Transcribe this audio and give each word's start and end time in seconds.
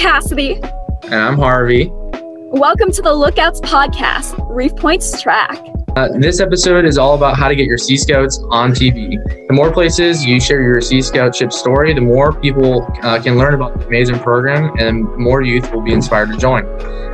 Cassidy. 0.00 0.54
And 1.02 1.14
I'm 1.14 1.36
Harvey. 1.36 1.90
Welcome 1.92 2.90
to 2.92 3.02
the 3.02 3.12
Lookouts 3.12 3.60
Podcast, 3.60 4.34
Reef 4.48 4.74
Point's 4.74 5.20
track. 5.20 5.62
Uh, 5.94 6.08
this 6.18 6.40
episode 6.40 6.86
is 6.86 6.96
all 6.96 7.14
about 7.14 7.36
how 7.36 7.48
to 7.48 7.54
get 7.54 7.66
your 7.66 7.76
Sea 7.76 7.98
Scouts 7.98 8.42
on 8.48 8.72
TV. 8.72 9.22
The 9.46 9.52
more 9.52 9.70
places 9.70 10.24
you 10.24 10.40
share 10.40 10.62
your 10.62 10.80
Sea 10.80 11.00
Scoutship 11.00 11.52
story, 11.52 11.92
the 11.92 12.00
more 12.00 12.32
people 12.32 12.88
uh, 13.02 13.20
can 13.22 13.36
learn 13.36 13.52
about 13.52 13.78
the 13.78 13.86
amazing 13.88 14.18
program 14.20 14.74
and 14.78 15.04
more 15.18 15.42
youth 15.42 15.70
will 15.70 15.82
be 15.82 15.92
inspired 15.92 16.30
to 16.30 16.38
join. 16.38 16.64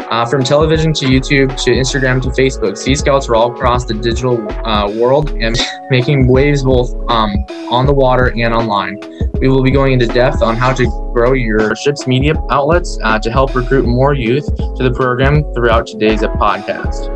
Uh, 0.08 0.24
from 0.24 0.44
television 0.44 0.92
to 0.92 1.06
YouTube 1.06 1.60
to 1.64 1.72
Instagram 1.72 2.22
to 2.22 2.28
Facebook, 2.28 2.78
Sea 2.78 2.94
Scouts 2.94 3.28
are 3.28 3.34
all 3.34 3.52
across 3.52 3.84
the 3.84 3.94
digital 3.94 4.40
uh, 4.64 4.88
world 4.92 5.30
and 5.30 5.58
making 5.90 6.28
waves 6.28 6.62
both 6.62 6.94
um, 7.10 7.34
on 7.68 7.84
the 7.84 7.92
water 7.92 8.32
and 8.38 8.54
online. 8.54 9.00
We 9.40 9.48
will 9.48 9.62
be 9.62 9.70
going 9.70 9.92
into 9.92 10.06
depth 10.06 10.40
on 10.40 10.56
how 10.56 10.72
to 10.72 10.86
grow 11.12 11.34
your 11.34 11.76
ship's 11.76 12.06
media 12.06 12.34
outlets 12.50 12.98
uh, 13.02 13.18
to 13.18 13.30
help 13.30 13.54
recruit 13.54 13.86
more 13.86 14.14
youth 14.14 14.46
to 14.46 14.82
the 14.82 14.90
program 14.90 15.42
throughout 15.52 15.86
today's 15.86 16.22
podcast. 16.22 17.08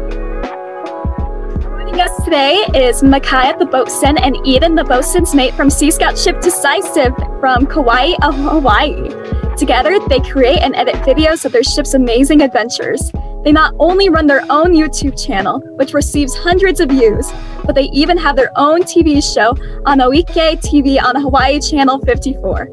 Joining 1.62 1.98
us 1.98 2.22
today 2.22 2.66
is 2.74 3.02
Micaiah 3.02 3.56
the 3.58 3.64
boatswain 3.64 4.18
and 4.18 4.36
Eden 4.46 4.74
the 4.74 4.84
boatswain's 4.84 5.34
mate 5.34 5.54
from 5.54 5.70
Sea 5.70 5.90
Scout 5.90 6.18
Ship 6.18 6.38
Decisive 6.42 7.14
from 7.40 7.66
Kauai, 7.66 8.12
Hawaii. 8.20 9.08
Together, 9.56 9.98
they 10.08 10.20
create 10.20 10.58
and 10.58 10.76
edit 10.76 10.96
videos 10.96 11.46
of 11.46 11.52
their 11.52 11.62
ship's 11.62 11.94
amazing 11.94 12.42
adventures. 12.42 13.10
They 13.42 13.52
not 13.52 13.74
only 13.78 14.10
run 14.10 14.26
their 14.26 14.42
own 14.50 14.72
YouTube 14.72 15.22
channel, 15.22 15.60
which 15.76 15.94
receives 15.94 16.34
hundreds 16.34 16.78
of 16.80 16.90
views, 16.90 17.30
but 17.64 17.74
they 17.74 17.84
even 17.84 18.18
have 18.18 18.36
their 18.36 18.50
own 18.56 18.82
TV 18.82 19.22
show 19.22 19.56
on 19.86 19.98
Hoike 19.98 20.60
TV 20.60 21.02
on 21.02 21.20
Hawaii 21.20 21.58
Channel 21.60 22.00
54. 22.00 22.68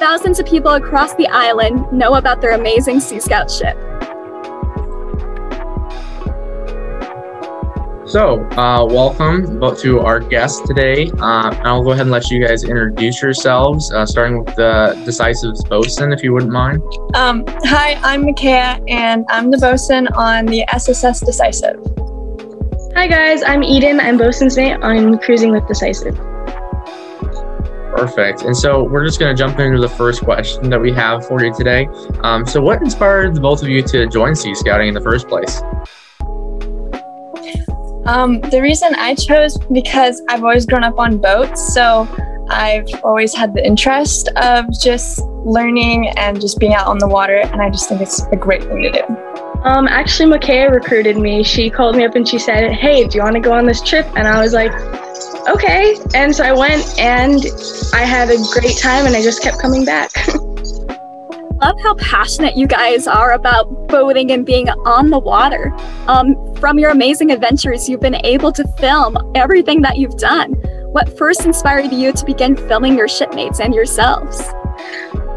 Thousands 0.00 0.40
of 0.40 0.46
people 0.46 0.72
across 0.72 1.14
the 1.14 1.28
island 1.28 1.92
know 1.92 2.14
about 2.14 2.40
their 2.40 2.52
amazing 2.52 2.98
Sea 2.98 3.20
Scout 3.20 3.50
ship. 3.50 3.76
So, 8.12 8.44
uh, 8.58 8.84
welcome 8.84 9.58
to 9.76 10.00
our 10.00 10.20
guest 10.20 10.66
today. 10.66 11.10
Uh, 11.18 11.56
I'll 11.64 11.82
go 11.82 11.92
ahead 11.92 12.02
and 12.02 12.10
let 12.10 12.30
you 12.30 12.46
guys 12.46 12.62
introduce 12.62 13.22
yourselves, 13.22 13.90
uh, 13.90 14.04
starting 14.04 14.44
with 14.44 14.54
the 14.54 15.00
decisive 15.06 15.54
bosun, 15.70 16.12
if 16.12 16.22
you 16.22 16.34
wouldn't 16.34 16.52
mind. 16.52 16.82
Um, 17.14 17.42
hi, 17.64 17.94
I'm 18.02 18.26
Micaiah, 18.26 18.78
and 18.86 19.24
I'm 19.30 19.50
the 19.50 19.56
bosun 19.56 20.08
on 20.08 20.44
the 20.44 20.62
SSS 20.74 21.20
Decisive. 21.20 21.80
Hi, 22.94 23.06
guys. 23.06 23.42
I'm 23.44 23.62
Eden. 23.62 23.98
I'm 23.98 24.18
bosun's 24.18 24.58
mate 24.58 24.74
on 24.82 25.16
Cruising 25.16 25.50
with 25.50 25.66
Decisive. 25.66 26.14
Perfect. 27.96 28.42
And 28.42 28.54
so 28.54 28.82
we're 28.82 29.06
just 29.06 29.20
going 29.20 29.34
to 29.34 29.42
jump 29.42 29.58
into 29.58 29.80
the 29.80 29.88
first 29.88 30.22
question 30.22 30.68
that 30.68 30.78
we 30.78 30.92
have 30.92 31.26
for 31.26 31.42
you 31.42 31.54
today. 31.54 31.88
Um, 32.20 32.44
so, 32.44 32.60
what 32.60 32.82
inspired 32.82 33.34
the 33.34 33.40
both 33.40 33.62
of 33.62 33.70
you 33.70 33.80
to 33.84 34.06
join 34.06 34.36
Sea 34.36 34.54
Scouting 34.54 34.88
in 34.88 34.94
the 34.94 35.00
first 35.00 35.28
place? 35.28 35.62
Um, 38.06 38.40
the 38.40 38.60
reason 38.60 38.94
I 38.96 39.14
chose 39.14 39.56
because 39.72 40.22
I've 40.28 40.42
always 40.42 40.66
grown 40.66 40.84
up 40.84 40.98
on 40.98 41.18
boats, 41.18 41.72
so 41.72 42.08
I've 42.50 42.88
always 43.04 43.34
had 43.34 43.54
the 43.54 43.64
interest 43.64 44.28
of 44.36 44.66
just 44.80 45.20
learning 45.44 46.08
and 46.16 46.40
just 46.40 46.58
being 46.58 46.74
out 46.74 46.86
on 46.86 46.98
the 46.98 47.08
water, 47.08 47.38
and 47.38 47.62
I 47.62 47.70
just 47.70 47.88
think 47.88 48.00
it's 48.00 48.24
a 48.26 48.36
great 48.36 48.62
thing 48.62 48.82
to 48.82 48.90
do. 48.90 49.32
Um, 49.64 49.86
actually, 49.86 50.28
Micaiah 50.28 50.70
recruited 50.70 51.16
me. 51.16 51.44
She 51.44 51.70
called 51.70 51.96
me 51.96 52.04
up 52.04 52.16
and 52.16 52.26
she 52.28 52.38
said, 52.38 52.72
"Hey, 52.72 53.06
do 53.06 53.16
you 53.16 53.22
want 53.22 53.34
to 53.34 53.40
go 53.40 53.52
on 53.52 53.66
this 53.66 53.80
trip?" 53.80 54.06
And 54.16 54.26
I 54.26 54.42
was 54.42 54.52
like, 54.52 54.72
"Okay." 55.48 55.96
And 56.14 56.34
so 56.34 56.44
I 56.44 56.52
went, 56.52 56.98
and 56.98 57.40
I 57.94 58.02
had 58.02 58.30
a 58.30 58.36
great 58.52 58.76
time, 58.78 59.06
and 59.06 59.14
I 59.14 59.22
just 59.22 59.42
kept 59.42 59.60
coming 59.60 59.84
back. 59.84 60.10
love 61.62 61.80
how 61.80 61.94
passionate 61.94 62.56
you 62.56 62.66
guys 62.66 63.06
are 63.06 63.32
about 63.32 63.86
boating 63.86 64.32
and 64.32 64.44
being 64.44 64.68
on 64.68 65.10
the 65.10 65.18
water. 65.18 65.72
Um, 66.08 66.34
from 66.56 66.76
your 66.76 66.90
amazing 66.90 67.30
adventures, 67.30 67.88
you've 67.88 68.00
been 68.00 68.16
able 68.24 68.50
to 68.50 68.66
film 68.78 69.16
everything 69.36 69.80
that 69.82 69.96
you've 69.96 70.16
done. 70.16 70.54
What 70.90 71.16
first 71.16 71.46
inspired 71.46 71.92
you 71.92 72.12
to 72.12 72.24
begin 72.26 72.56
filming 72.56 72.96
your 72.98 73.06
shipmates 73.06 73.60
and 73.60 73.72
yourselves? 73.72 74.42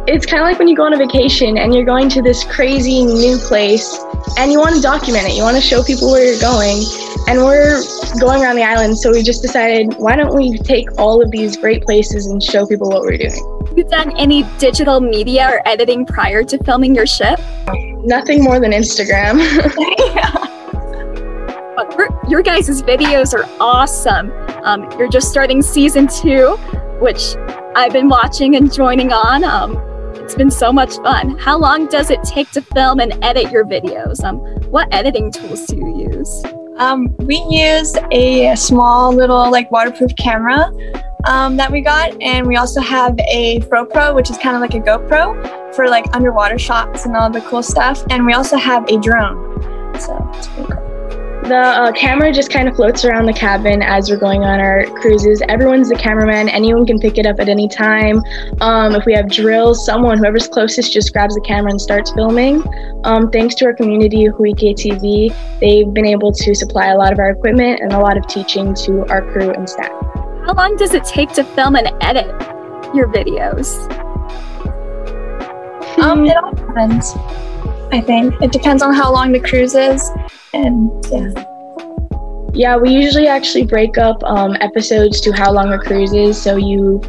It's 0.08 0.26
kind 0.26 0.42
of 0.42 0.48
like 0.48 0.58
when 0.58 0.68
you 0.68 0.76
go 0.76 0.86
on 0.86 0.94
a 0.94 0.98
vacation 0.98 1.60
and 1.60 1.76
you're 1.76 1.86
going 1.86 2.10
to 2.10 2.24
this 2.24 2.44
crazy 2.44 3.06
new 3.06 3.38
place 3.38 4.00
and 4.40 4.52
you 4.52 4.60
want 4.60 4.76
to 4.76 4.82
document 4.82 5.28
it. 5.28 5.36
You 5.36 5.44
want 5.44 5.58
to 5.58 5.62
show 5.62 5.84
people 5.84 6.12
where 6.12 6.26
you're 6.26 6.42
going. 6.42 6.84
And 7.28 7.44
we're 7.44 7.82
going 8.20 8.42
around 8.42 8.56
the 8.56 8.64
island, 8.64 8.98
so 8.98 9.12
we 9.12 9.22
just 9.24 9.42
decided 9.44 9.94
why 9.98 10.16
don't 10.16 10.36
we 10.36 10.58
take 10.60 10.88
all 11.00 11.22
of 11.22 11.30
these 11.30 11.56
great 11.56 11.84
places 11.84 12.28
and 12.28 12.42
show 12.42 12.66
people 12.66 12.90
what 12.90 13.02
we're 13.02 13.18
doing? 13.18 13.55
You 13.76 13.84
done 13.84 14.16
any 14.18 14.44
digital 14.58 15.00
media 15.00 15.50
or 15.50 15.68
editing 15.68 16.06
prior 16.06 16.44
to 16.44 16.58
filming 16.64 16.96
your 16.96 17.06
ship? 17.06 17.40
Nothing 18.04 18.44
more 18.44 18.60
than 18.60 18.72
Instagram. 18.72 19.40
But 21.76 22.30
your 22.30 22.42
guys' 22.42 22.82
videos 22.82 23.34
are 23.34 23.46
awesome. 23.60 24.32
Um, 24.64 24.90
you're 24.98 25.10
just 25.10 25.30
starting 25.30 25.62
season 25.62 26.08
two, 26.08 26.56
which 27.02 27.36
I've 27.76 27.92
been 27.92 28.08
watching 28.08 28.56
and 28.56 28.72
joining 28.72 29.12
on. 29.12 29.44
Um, 29.44 29.78
it's 30.16 30.36
been 30.36 30.50
so 30.50 30.72
much 30.72 30.96
fun. 30.96 31.38
How 31.38 31.58
long 31.58 31.88
does 31.88 32.12
it 32.12 32.24
take 32.24 32.50
to 32.52 32.62
film 32.62 33.00
and 33.00 33.22
edit 33.24 33.52
your 33.52 33.66
videos? 33.66 34.24
Um, 34.24 34.38
what 34.72 34.88
editing 34.94 35.32
tools 35.32 35.66
do 35.66 35.76
you 35.76 36.10
use? 36.14 36.44
Um, 36.78 37.16
we 37.18 37.46
use 37.50 37.96
a 38.12 38.56
small 38.56 39.14
little 39.14 39.52
like 39.52 39.70
waterproof 39.72 40.12
camera 40.18 40.72
um, 41.26 41.58
that 41.58 41.72
we 41.72 41.82
got, 41.82 42.20
and 42.22 42.46
we 42.48 42.56
also 42.56 42.82
have 42.82 43.18
a 43.20 43.60
FroPro, 43.62 44.16
which 44.16 44.30
is 44.30 44.38
kind 44.38 44.56
of 44.56 44.62
like 44.62 44.74
a 44.74 44.80
GoPro 44.80 45.76
for 45.76 45.88
like 45.88 46.06
underwater 46.16 46.58
shots 46.58 47.06
and 47.06 47.16
all 47.16 47.30
the 47.30 47.42
cool 47.42 47.64
stuff. 47.64 48.04
And 48.10 48.26
we 48.26 48.34
also 48.34 48.58
have 48.58 48.88
a 48.90 48.98
drone, 48.98 49.60
so 50.00 50.32
it's 50.34 50.48
pretty 50.48 50.72
cool. 50.72 50.86
The 51.46 51.56
uh, 51.56 51.92
camera 51.92 52.34
just 52.34 52.50
kind 52.50 52.68
of 52.68 52.76
floats 52.76 53.06
around 53.06 53.28
the 53.28 53.34
cabin 53.34 53.84
as 53.84 54.10
we're 54.10 54.18
going 54.18 54.44
on 54.44 54.60
our 54.60 54.86
cruises. 55.00 55.44
Everyone's 55.48 55.90
the 55.90 55.96
cameraman. 55.96 56.50
Anyone 56.50 56.88
can 56.88 56.98
pick 56.98 57.20
it 57.20 57.28
up 57.28 57.40
at 57.40 57.50
any 57.50 57.68
time. 57.68 58.24
Um, 58.62 58.96
if 58.96 59.06
we 59.06 59.14
have 59.14 59.30
drills, 59.30 59.86
someone, 59.86 60.18
whoever's 60.18 60.48
closest, 60.48 60.92
just 60.92 61.14
grabs 61.14 61.36
the 61.36 61.42
camera 61.42 61.70
and 61.70 61.80
starts 61.80 62.12
filming. 62.14 62.64
Um, 63.04 63.30
thanks 63.30 63.54
to 63.56 63.66
our 63.66 63.76
community, 63.76 64.26
Hoike 64.26 64.74
TV, 64.76 65.36
they've 65.60 65.94
been 65.94 66.08
able 66.08 66.32
to 66.32 66.56
supply 66.56 66.88
a 66.88 66.98
lot 66.98 67.14
of 67.14 67.20
our 67.20 67.30
equipment 67.30 67.80
and 67.80 67.94
a 67.94 68.00
lot 68.00 68.18
of 68.18 68.26
teaching 68.26 68.74
to 68.86 69.06
our 69.12 69.22
crew 69.32 69.52
and 69.52 69.70
staff. 69.70 70.15
How 70.46 70.54
long 70.54 70.78
does 70.78 70.94
it 70.94 71.04
take 71.04 71.32
to 71.34 71.44
film 71.44 71.76
and 71.76 71.92
edit 72.02 72.28
your 72.94 73.08
videos? 73.08 73.82
Um, 75.98 76.24
it 76.24 76.38
all 76.38 76.54
depends. 76.54 77.16
I 77.92 78.00
think 78.00 78.40
it 78.44 78.52
depends 78.52 78.84
on 78.84 78.94
how 78.94 79.12
long 79.12 79.32
the 79.32 79.40
cruise 79.40 79.74
is, 79.74 80.08
and 80.54 80.92
yeah. 81.12 81.46
Yeah, 82.54 82.78
we 82.78 82.92
usually 82.92 83.28
actually 83.28 83.66
break 83.66 83.98
up 83.98 84.24
um, 84.24 84.56
episodes 84.62 85.20
to 85.22 85.32
how 85.32 85.52
long 85.52 85.74
a 85.74 85.80
cruise 85.80 86.14
is. 86.14 86.40
So 86.40 86.58
you 86.58 87.02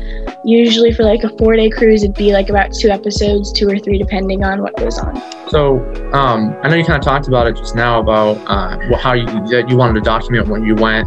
usually 0.43 0.95
for 0.95 1.05
like 1.05 1.23
a 1.23 1.29
four 1.37 1.57
day 1.57 1.69
cruise, 1.69 2.05
it'd 2.05 2.17
be 2.17 2.33
like 2.33 2.49
about 2.49 2.73
two 2.73 2.89
episodes, 2.89 3.53
two 3.53 3.69
or 3.69 3.79
three, 3.79 3.99
depending 3.99 4.45
on 4.45 4.63
what 4.63 4.75
goes 4.79 4.99
on. 4.99 5.15
So 5.51 5.79
um, 6.15 6.57
I 6.63 6.69
know 6.69 6.77
you 6.77 6.85
kind 6.85 6.99
of 6.99 7.05
talked 7.05 7.29
about 7.29 7.47
it 7.47 7.57
just 7.57 7.77
now 7.77 8.01
about 8.01 8.39
uh, 8.47 8.97
how 8.97 9.13
you 9.13 9.27
that 9.27 9.67
you 9.69 9.77
wanted 9.77 9.95
to 9.95 10.01
document 10.01 10.49
when 10.49 10.65
you 10.65 10.75
went 10.75 11.07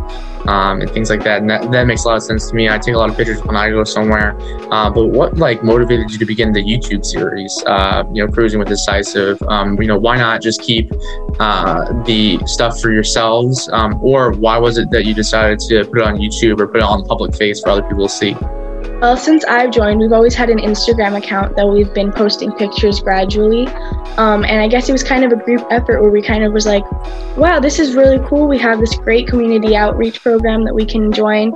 um, 0.50 0.82
and 0.82 0.90
things 0.90 1.12
like 1.12 1.24
that, 1.24 1.42
and 1.42 1.50
that, 1.50 1.72
that 1.72 1.86
makes 1.86 2.06
a 2.06 2.08
lot 2.08 2.18
of 2.18 2.24
sense 2.24 2.50
to 2.50 2.56
me. 2.56 2.70
I 2.70 2.80
take 2.80 2.96
a 2.96 2.98
lot 2.98 3.12
of 3.12 3.16
pictures 3.16 3.44
when 3.44 3.56
I 3.56 3.70
go 3.70 3.84
somewhere. 3.84 4.36
Uh, 4.72 4.90
but 4.90 5.08
what 5.08 5.38
like 5.38 5.64
motivated 5.64 6.12
you 6.12 6.18
to 6.18 6.26
begin 6.26 6.52
the 6.52 6.64
YouTube 6.64 7.06
series? 7.06 7.64
Uh, 7.68 8.04
you 8.12 8.26
know, 8.26 8.32
cruising 8.32 8.58
with 8.58 8.68
decisive. 8.68 9.42
Um, 9.44 9.80
you 9.80 9.88
know, 9.88 9.98
why 9.98 10.18
not 10.18 10.42
just 10.42 10.62
keep 10.62 10.92
uh, 11.40 11.94
the 12.04 12.40
stuff 12.46 12.82
for 12.82 12.92
yourselves, 12.92 13.70
um, 13.72 14.04
or 14.04 14.32
why 14.32 14.58
was 14.58 14.80
it 14.80 14.90
that 14.90 15.06
you 15.06 15.14
decided 15.14 15.60
to 15.60 15.86
put 15.86 16.00
it 16.00 16.04
on 16.04 16.18
YouTube 16.18 16.60
or 16.60 16.68
put 16.68 16.78
it 16.78 16.84
on 16.84 17.06
public 17.06 17.36
face 17.36 17.62
for 17.62 17.70
other 17.70 17.84
people 17.84 18.08
to 18.08 18.14
see? 18.14 18.36
Well, 19.02 19.16
since 19.16 19.46
I've 19.46 19.72
joined, 19.72 20.00
we've 20.02 20.12
always 20.12 20.36
had 20.36 20.50
an 20.50 20.58
Instagram 20.58 21.18
account 21.18 21.56
that 21.56 21.68
we've 21.68 21.94
been 21.94 22.12
posting 22.12 22.52
pictures 22.52 23.00
gradually. 23.00 23.68
Um, 24.18 24.44
and 24.44 24.62
I 24.62 24.68
guess 24.68 24.90
it 24.90 24.92
was 24.92 25.04
kind 25.04 25.24
of 25.24 25.32
a 25.32 25.38
group 25.38 25.66
effort 25.72 26.02
where 26.02 26.12
we 26.12 26.22
kind 26.22 26.44
of 26.44 26.52
was 26.52 26.66
like, 26.66 26.84
wow, 27.38 27.60
this 27.60 27.80
is 27.80 27.96
really 27.96 28.20
cool. 28.28 28.48
We 28.48 28.58
have 28.58 28.80
this 28.80 28.94
great 28.96 29.28
community 29.28 29.76
outreach 29.76 30.22
program 30.22 30.66
that 30.66 30.76
we 30.76 30.86
can 30.86 31.12
join. 31.12 31.54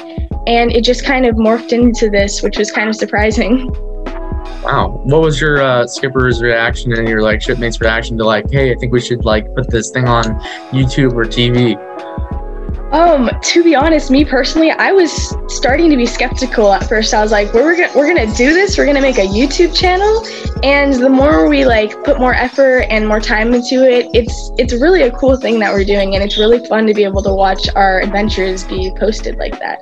And 0.48 0.72
it 0.72 0.86
just 0.86 1.04
kind 1.04 1.26
of 1.26 1.36
morphed 1.36 1.74
into 1.74 2.10
this, 2.10 2.42
which 2.42 2.58
was 2.58 2.72
kind 2.72 2.88
of 2.88 2.96
surprising. 2.96 3.70
Wow. 4.64 5.02
What 5.04 5.22
was 5.22 5.42
your 5.42 5.62
uh, 5.62 5.86
skipper's 5.88 6.42
reaction 6.42 6.94
and 6.94 7.08
your 7.08 7.22
like 7.22 7.42
shipmates' 7.42 7.82
reaction 7.82 8.18
to 8.18 8.26
like, 8.26 8.50
hey, 8.50 8.72
I 8.72 8.76
think 8.76 8.94
we 8.94 9.02
should 9.02 9.26
like 9.26 9.54
put 9.56 9.70
this 9.70 9.92
thing 9.92 10.08
on 10.08 10.24
YouTube 10.72 11.14
or 11.14 11.26
TV? 11.26 11.78
Um, 12.94 13.28
to 13.42 13.64
be 13.64 13.74
honest, 13.74 14.12
me 14.12 14.24
personally, 14.24 14.70
I 14.70 14.92
was 14.92 15.36
starting 15.48 15.90
to 15.90 15.98
be 15.98 16.06
skeptical 16.06 16.72
at 16.72 16.88
first. 16.88 17.12
I 17.12 17.24
was 17.24 17.32
like, 17.32 17.52
we're 17.52 17.76
gonna 17.76 17.92
we're 17.96 18.06
gonna 18.08 18.32
do 18.36 18.54
this. 18.54 18.78
We're 18.78 18.86
gonna 18.86 19.02
make 19.02 19.18
a 19.18 19.26
YouTube 19.26 19.76
channel, 19.76 20.24
and 20.62 20.94
the 20.94 21.10
more 21.10 21.50
we 21.50 21.66
like 21.66 21.92
put 22.04 22.20
more 22.20 22.36
effort 22.36 22.82
and 22.92 23.08
more 23.08 23.20
time 23.20 23.52
into 23.52 23.84
it, 23.84 24.10
it's 24.14 24.52
it's 24.60 24.74
really 24.74 25.02
a 25.02 25.12
cool 25.12 25.38
thing 25.38 25.60
that 25.62 25.74
we're 25.74 25.84
doing, 25.84 26.14
and 26.14 26.24
it's 26.24 26.38
really 26.38 26.64
fun 26.68 26.86
to 26.86 26.94
be 26.94 27.04
able 27.04 27.24
to 27.24 27.34
watch 27.34 27.68
our 27.76 28.02
adventures 28.02 28.64
be 28.64 28.94
posted 29.00 29.38
like 29.38 29.58
that. 29.58 29.80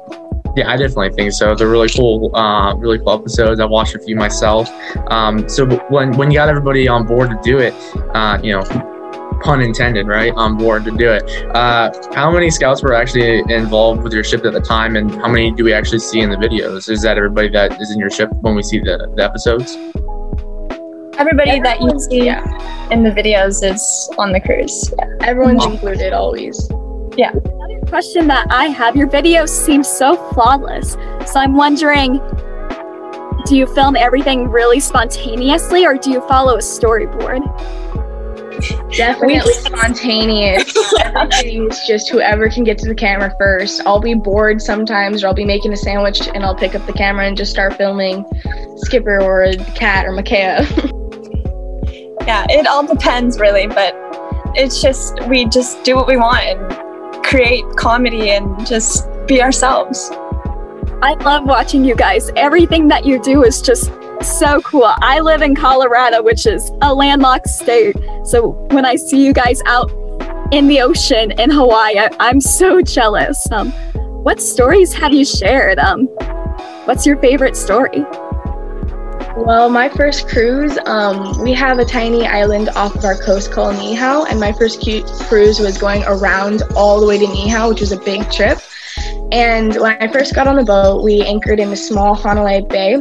Yeah, 0.55 0.71
I 0.71 0.77
definitely 0.77 1.11
think 1.11 1.33
so. 1.33 1.53
They're 1.53 1.69
really 1.69 1.89
cool, 1.89 2.33
uh, 2.33 2.75
really 2.75 2.97
cool 2.99 3.11
episodes. 3.11 3.59
I 3.59 3.65
watched 3.65 3.93
a 3.93 3.99
few 3.99 4.15
myself. 4.15 4.69
Um, 5.09 5.49
so 5.49 5.65
when 5.89 6.15
when 6.15 6.31
you 6.31 6.37
got 6.37 6.47
everybody 6.47 6.87
on 6.87 7.05
board 7.05 7.29
to 7.29 7.39
do 7.43 7.59
it, 7.59 7.73
uh, 8.13 8.39
you 8.41 8.53
know, 8.53 9.00
pun 9.41 9.61
intended, 9.61 10.07
right, 10.07 10.33
on 10.35 10.57
board 10.57 10.85
to 10.85 10.91
do 10.91 11.11
it. 11.11 11.23
Uh, 11.55 11.91
how 12.13 12.31
many 12.31 12.49
scouts 12.49 12.81
were 12.83 12.93
actually 12.93 13.39
involved 13.53 14.03
with 14.03 14.13
your 14.13 14.23
ship 14.23 14.45
at 14.45 14.53
the 14.53 14.61
time, 14.61 14.95
and 14.95 15.11
how 15.15 15.27
many 15.27 15.51
do 15.51 15.63
we 15.63 15.73
actually 15.73 15.99
see 15.99 16.21
in 16.21 16.29
the 16.29 16.38
videos? 16.38 16.89
Is 16.89 17.01
that 17.03 17.17
everybody 17.17 17.49
that 17.49 17.81
is 17.81 17.91
in 17.91 17.99
your 17.99 18.09
ship 18.09 18.29
when 18.41 18.55
we 18.55 18.63
see 18.63 18.79
the, 18.79 19.11
the 19.15 19.23
episodes? 19.23 19.77
Everybody 21.17 21.59
that 21.59 21.81
you 21.81 21.99
see 21.99 22.25
Yeah, 22.25 22.89
in 22.89 23.03
the 23.03 23.11
videos 23.11 23.63
is 23.63 24.09
on 24.17 24.31
the 24.31 24.39
cruise. 24.39 24.91
Yeah. 24.97 25.05
everyone's 25.21 25.65
included 25.65 26.13
always. 26.13 26.67
Yeah. 27.17 27.31
Another 27.31 27.79
question 27.87 28.27
that 28.27 28.47
I 28.49 28.65
have 28.65 28.95
your 28.95 29.07
videos 29.07 29.49
seem 29.49 29.83
so 29.83 30.15
flawless. 30.31 30.94
So 31.31 31.39
I'm 31.39 31.55
wondering 31.55 32.19
do 33.45 33.57
you 33.57 33.65
film 33.65 33.95
everything 33.95 34.47
really 34.47 34.79
spontaneously 34.79 35.85
or 35.85 35.95
do 35.97 36.11
you 36.11 36.21
follow 36.27 36.55
a 36.55 36.59
storyboard? 36.59 37.41
Definitely 38.95 39.53
spontaneous. 39.53 40.73
Everything 41.15 41.69
is 41.69 41.79
just 41.87 42.09
whoever 42.09 42.49
can 42.49 42.63
get 42.63 42.77
to 42.79 42.87
the 42.87 42.95
camera 42.95 43.33
first. 43.39 43.81
I'll 43.85 43.99
be 43.99 44.13
bored 44.13 44.61
sometimes, 44.61 45.23
or 45.23 45.27
I'll 45.27 45.33
be 45.33 45.45
making 45.45 45.73
a 45.73 45.77
sandwich 45.77 46.27
and 46.33 46.43
I'll 46.43 46.55
pick 46.55 46.75
up 46.75 46.85
the 46.85 46.93
camera 46.93 47.25
and 47.25 47.37
just 47.37 47.51
start 47.51 47.75
filming 47.75 48.25
Skipper 48.77 49.21
or 49.21 49.55
the 49.55 49.63
cat 49.75 50.05
or 50.05 50.11
Micaiah. 50.11 50.61
yeah, 52.27 52.45
it 52.49 52.67
all 52.67 52.85
depends 52.85 53.39
really, 53.39 53.67
but 53.67 53.95
it's 54.55 54.81
just 54.81 55.19
we 55.27 55.45
just 55.45 55.83
do 55.83 55.95
what 55.95 56.07
we 56.07 56.17
want 56.17 56.43
and 56.43 57.23
create 57.23 57.63
comedy 57.77 58.31
and 58.31 58.65
just 58.67 59.07
be 59.27 59.41
ourselves. 59.41 60.11
I 61.03 61.15
love 61.21 61.45
watching 61.45 61.83
you 61.83 61.95
guys. 61.95 62.29
Everything 62.35 62.87
that 62.89 63.05
you 63.05 63.21
do 63.21 63.43
is 63.43 63.61
just 63.61 63.89
so 64.23 64.62
cool. 64.62 64.94
I 65.01 65.19
live 65.19 65.41
in 65.41 65.56
Colorado, 65.56 66.21
which 66.21 66.45
is 66.45 66.71
a 66.81 66.94
landlocked 66.94 67.47
state. 67.47 67.95
So 68.23 68.51
when 68.71 68.85
I 68.85 68.95
see 68.95 69.23
you 69.23 69.33
guys 69.33 69.62
out 69.65 69.91
in 70.51 70.68
the 70.68 70.81
ocean 70.81 71.31
in 71.39 71.50
Hawaii, 71.50 71.97
I, 71.97 72.09
I'm 72.19 72.41
so 72.41 72.81
jealous. 72.81 73.50
Um, 73.51 73.71
what 74.23 74.41
stories 74.41 74.94
have 74.94 75.13
you 75.13 75.25
shared? 75.25 75.79
Um, 75.79 76.06
what's 76.85 77.06
your 77.06 77.18
favorite 77.18 77.56
story? 77.56 78.06
Well, 79.38 79.69
my 79.69 79.89
first 79.89 80.27
cruise, 80.27 80.77
um, 80.85 81.41
we 81.41 81.53
have 81.53 81.79
a 81.79 81.85
tiny 81.85 82.27
island 82.27 82.69
off 82.75 82.95
of 82.95 83.06
our 83.06 83.15
coast 83.15 83.51
called 83.51 83.75
Niihau, 83.75 84.29
and 84.29 84.39
my 84.39 84.51
first 84.51 84.81
cruise 85.27 85.59
was 85.59 85.77
going 85.77 86.03
around 86.06 86.63
all 86.75 87.00
the 87.00 87.07
way 87.07 87.18
to 87.18 87.25
Niihau, 87.25 87.69
which 87.69 87.79
was 87.79 87.91
a 87.91 88.00
big 88.00 88.29
trip. 88.29 88.59
And 89.31 89.73
when 89.77 89.97
I 90.01 90.12
first 90.12 90.35
got 90.35 90.47
on 90.47 90.57
the 90.57 90.65
boat, 90.65 91.03
we 91.03 91.21
anchored 91.21 91.59
in 91.59 91.71
a 91.71 91.77
small 91.77 92.13
Honolulu 92.13 92.68
Bay, 92.68 92.97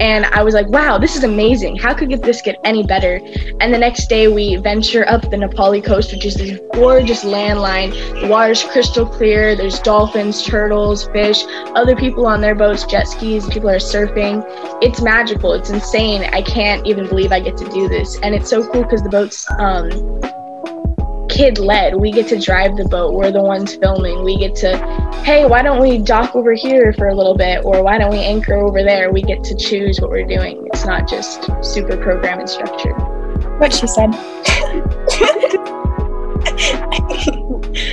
and 0.00 0.26
I 0.26 0.42
was 0.42 0.54
like, 0.54 0.68
"Wow, 0.68 0.98
this 0.98 1.16
is 1.16 1.24
amazing! 1.24 1.76
How 1.76 1.94
could 1.94 2.10
this 2.22 2.42
get 2.42 2.56
any 2.64 2.82
better?" 2.82 3.20
And 3.60 3.72
the 3.72 3.78
next 3.78 4.08
day, 4.08 4.28
we 4.28 4.56
venture 4.56 5.08
up 5.08 5.30
the 5.30 5.36
Na 5.36 5.48
Pali 5.48 5.80
coast, 5.80 6.12
which 6.12 6.24
is 6.24 6.34
this 6.34 6.58
gorgeous 6.72 7.24
landline. 7.24 7.92
The 8.20 8.28
water's 8.28 8.62
crystal 8.64 9.06
clear. 9.06 9.56
There's 9.56 9.78
dolphins, 9.80 10.42
turtles, 10.42 11.08
fish, 11.08 11.44
other 11.74 11.96
people 11.96 12.26
on 12.26 12.40
their 12.40 12.54
boats, 12.54 12.84
jet 12.84 13.08
skis. 13.08 13.46
People 13.48 13.70
are 13.70 13.76
surfing 13.76 14.44
it's 14.84 15.00
magical. 15.00 15.52
It's 15.54 15.70
insane. 15.70 16.24
I 16.32 16.42
can't 16.42 16.86
even 16.86 17.08
believe 17.08 17.32
I 17.32 17.40
get 17.40 17.56
to 17.58 17.68
do 17.70 17.88
this. 17.88 18.18
And 18.20 18.34
it's 18.34 18.50
so 18.50 18.66
cool 18.70 18.82
because 18.82 19.02
the 19.02 19.08
boat's 19.08 19.46
um, 19.58 19.88
kid 21.34 21.58
led. 21.58 21.96
We 21.96 22.12
get 22.12 22.28
to 22.28 22.38
drive 22.38 22.76
the 22.76 22.84
boat. 22.84 23.14
We're 23.14 23.32
the 23.32 23.42
ones 23.42 23.74
filming. 23.74 24.22
We 24.22 24.38
get 24.38 24.54
to, 24.56 24.76
hey, 25.24 25.44
why 25.46 25.62
don't 25.62 25.82
we 25.82 25.98
dock 25.98 26.36
over 26.36 26.52
here 26.52 26.92
for 26.92 27.08
a 27.08 27.14
little 27.14 27.36
bit? 27.36 27.64
Or 27.64 27.82
why 27.82 27.98
don't 27.98 28.12
we 28.12 28.20
anchor 28.20 28.54
over 28.54 28.84
there? 28.84 29.10
We 29.10 29.20
get 29.20 29.42
to 29.44 29.56
choose 29.56 30.00
what 30.00 30.10
we're 30.10 30.26
doing. 30.26 30.64
It's 30.72 30.86
not 30.86 31.08
just 31.08 31.50
super 31.62 31.96
program 31.96 32.38
and 32.38 32.48
structured. 32.48 32.94
What 33.58 33.72
she 33.72 33.88
said. 33.88 34.14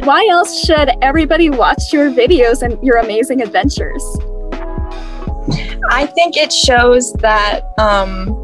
Why 0.04 0.28
else 0.30 0.64
should 0.64 0.92
everybody 1.02 1.50
watch 1.50 1.92
your 1.92 2.12
videos 2.12 2.62
and 2.62 2.82
your 2.84 2.98
amazing 2.98 3.42
adventures? 3.42 4.04
I 5.90 6.06
think 6.06 6.38
it 6.38 6.54
shows 6.54 7.12
that 7.14 7.62
um, 7.80 8.44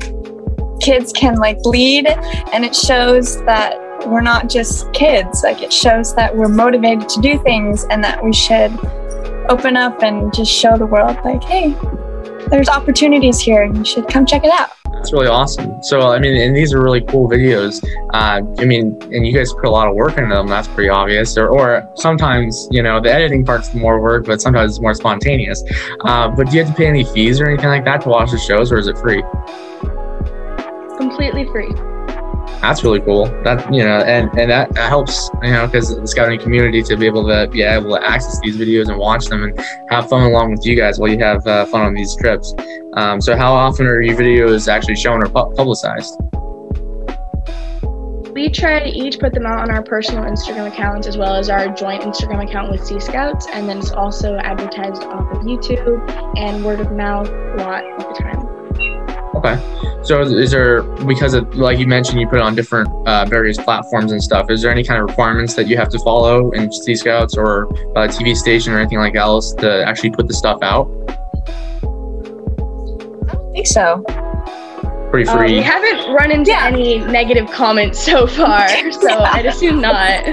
kids 0.79 1.13
can 1.13 1.35
like 1.35 1.59
lead, 1.65 2.07
and 2.07 2.65
it 2.65 2.75
shows 2.75 3.37
that 3.45 3.77
we're 4.09 4.21
not 4.21 4.49
just 4.49 4.91
kids. 4.93 5.43
Like 5.43 5.61
it 5.61 5.71
shows 5.71 6.15
that 6.15 6.35
we're 6.35 6.47
motivated 6.47 7.07
to 7.09 7.21
do 7.21 7.37
things, 7.39 7.85
and 7.89 8.03
that 8.03 8.23
we 8.23 8.33
should 8.33 8.71
open 9.49 9.77
up 9.77 10.03
and 10.03 10.33
just 10.33 10.51
show 10.51 10.77
the 10.77 10.85
world, 10.85 11.17
like, 11.23 11.43
hey, 11.43 11.75
there's 12.49 12.69
opportunities 12.69 13.39
here, 13.39 13.63
and 13.63 13.77
you 13.77 13.85
should 13.85 14.07
come 14.07 14.25
check 14.25 14.43
it 14.43 14.51
out. 14.51 14.69
That's 14.91 15.13
really 15.13 15.27
awesome. 15.27 15.81
So, 15.83 16.11
I 16.11 16.19
mean, 16.19 16.35
and 16.35 16.55
these 16.55 16.73
are 16.73 16.81
really 16.81 17.01
cool 17.01 17.29
videos. 17.29 17.83
Uh, 18.13 18.41
I 18.59 18.65
mean, 18.65 18.97
and 19.03 19.27
you 19.27 19.31
guys 19.31 19.53
put 19.53 19.65
a 19.65 19.69
lot 19.69 19.87
of 19.87 19.95
work 19.95 20.17
into 20.17 20.33
them. 20.33 20.47
That's 20.47 20.67
pretty 20.67 20.89
obvious. 20.89 21.37
Or, 21.37 21.49
or 21.49 21.87
sometimes, 21.95 22.67
you 22.71 22.81
know, 22.81 22.99
the 22.99 23.13
editing 23.13 23.45
part's 23.45 23.73
more 23.73 24.01
work, 24.01 24.25
but 24.25 24.41
sometimes 24.41 24.71
it's 24.71 24.81
more 24.81 24.95
spontaneous. 24.95 25.63
Uh, 26.01 26.29
but 26.29 26.49
do 26.49 26.57
you 26.57 26.63
have 26.63 26.73
to 26.73 26.77
pay 26.77 26.87
any 26.87 27.03
fees 27.03 27.39
or 27.39 27.47
anything 27.47 27.69
like 27.69 27.85
that 27.85 28.01
to 28.01 28.09
watch 28.09 28.31
the 28.31 28.39
shows, 28.39 28.71
or 28.71 28.79
is 28.79 28.87
it 28.87 28.97
free? 28.97 29.23
Completely 30.97 31.45
free. 31.45 31.71
That's 32.61 32.83
really 32.83 32.99
cool. 33.01 33.25
That 33.43 33.71
you 33.73 33.83
know, 33.83 33.99
and 33.99 34.29
and 34.37 34.49
that 34.49 34.75
helps 34.75 35.29
you 35.43 35.51
know 35.51 35.67
because 35.67 35.95
the 35.95 36.07
scouting 36.07 36.39
community 36.39 36.81
to 36.83 36.97
be 36.97 37.05
able 37.05 37.27
to 37.27 37.47
be 37.47 37.61
able 37.61 37.95
to 37.95 38.05
access 38.05 38.39
these 38.41 38.57
videos 38.57 38.89
and 38.89 38.97
watch 38.97 39.25
them 39.25 39.43
and 39.43 39.59
have 39.89 40.09
fun 40.09 40.23
along 40.23 40.51
with 40.51 40.65
you 40.65 40.75
guys 40.75 40.99
while 40.99 41.09
you 41.09 41.19
have 41.19 41.45
uh, 41.45 41.65
fun 41.65 41.81
on 41.81 41.93
these 41.93 42.15
trips. 42.15 42.53
Um, 42.93 43.21
so, 43.21 43.37
how 43.37 43.53
often 43.53 43.85
are 43.85 44.01
your 44.01 44.17
videos 44.17 44.67
actually 44.67 44.95
shown 44.95 45.21
or 45.21 45.27
pu- 45.27 45.53
publicized? 45.55 46.17
We 48.33 48.49
try 48.49 48.79
to 48.79 48.89
each 48.89 49.19
put 49.19 49.33
them 49.33 49.45
out 49.45 49.61
on 49.61 49.71
our 49.71 49.83
personal 49.83 50.23
Instagram 50.23 50.67
accounts 50.67 51.07
as 51.07 51.17
well 51.17 51.35
as 51.35 51.49
our 51.49 51.69
joint 51.69 52.03
Instagram 52.03 52.47
account 52.47 52.71
with 52.71 52.85
Sea 52.85 52.99
Scouts, 52.99 53.47
and 53.51 53.67
then 53.67 53.79
it's 53.79 53.91
also 53.91 54.35
advertised 54.37 55.03
off 55.03 55.31
of 55.31 55.41
YouTube 55.41 56.37
and 56.37 56.63
word 56.63 56.79
of 56.79 56.91
mouth 56.91 57.27
a 57.29 57.55
lot 57.57 57.83
of 57.83 58.15
the 58.15 58.21
time. 58.21 58.46
Okay. 59.37 59.55
So 60.03 60.21
is 60.21 60.51
there 60.51 60.81
because 61.05 61.33
it, 61.33 61.53
like 61.55 61.77
you 61.79 61.87
mentioned, 61.87 62.19
you 62.19 62.27
put 62.27 62.37
it 62.39 62.41
on 62.41 62.55
different 62.55 62.89
uh, 63.07 63.25
various 63.25 63.57
platforms 63.57 64.11
and 64.11 64.21
stuff. 64.23 64.49
Is 64.49 64.61
there 64.61 64.71
any 64.71 64.83
kind 64.83 65.01
of 65.01 65.07
requirements 65.09 65.53
that 65.55 65.67
you 65.67 65.77
have 65.77 65.89
to 65.89 65.99
follow 65.99 66.49
in 66.51 66.71
Sea 66.71 66.95
Scouts 66.95 67.35
or 67.37 67.63
a 67.95 68.07
TV 68.07 68.35
station 68.35 68.73
or 68.73 68.79
anything 68.79 68.99
like 68.99 69.15
else 69.15 69.53
to 69.55 69.83
actually 69.85 70.11
put 70.11 70.27
the 70.27 70.33
stuff 70.33 70.59
out? 70.61 70.87
I 73.27 73.33
don't 73.33 73.51
think 73.53 73.67
so. 73.67 74.03
Pretty 75.11 75.29
Uh, 75.29 75.37
free. 75.37 75.53
we 75.55 75.61
haven't 75.61 76.13
run 76.13 76.31
into 76.31 76.51
Yeah. 76.51 76.67
any 76.67 76.99
negative 76.99 77.49
comments 77.51 77.99
so 77.99 78.27
far, 78.27 78.67
so 78.91 79.07
Yeah. 79.09 79.29
I'd 79.33 79.45
assume 79.45 79.81
not. 79.81 80.23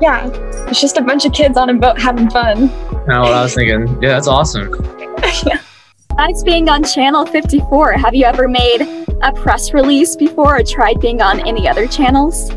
Yeah, 0.00 0.28
it's 0.68 0.80
just 0.80 0.98
a 0.98 1.02
bunch 1.02 1.24
of 1.24 1.32
kids 1.32 1.56
on 1.56 1.70
a 1.70 1.74
boat 1.74 1.98
having 2.00 2.28
fun. 2.30 2.68
Know 3.08 3.22
what 3.22 3.32
I 3.32 3.42
was 3.42 3.54
thinking. 3.54 3.88
Yeah, 4.02 4.10
that's 4.10 4.28
awesome. 4.28 4.70
Besides 6.16 6.44
being 6.44 6.70
on 6.70 6.82
Channel 6.82 7.26
54, 7.26 7.92
have 7.92 8.14
you 8.14 8.24
ever 8.24 8.48
made 8.48 8.80
a 9.20 9.32
press 9.34 9.74
release 9.74 10.16
before 10.16 10.56
or 10.56 10.62
tried 10.62 10.98
being 10.98 11.20
on 11.20 11.46
any 11.46 11.68
other 11.68 11.86
channels? 11.86 12.50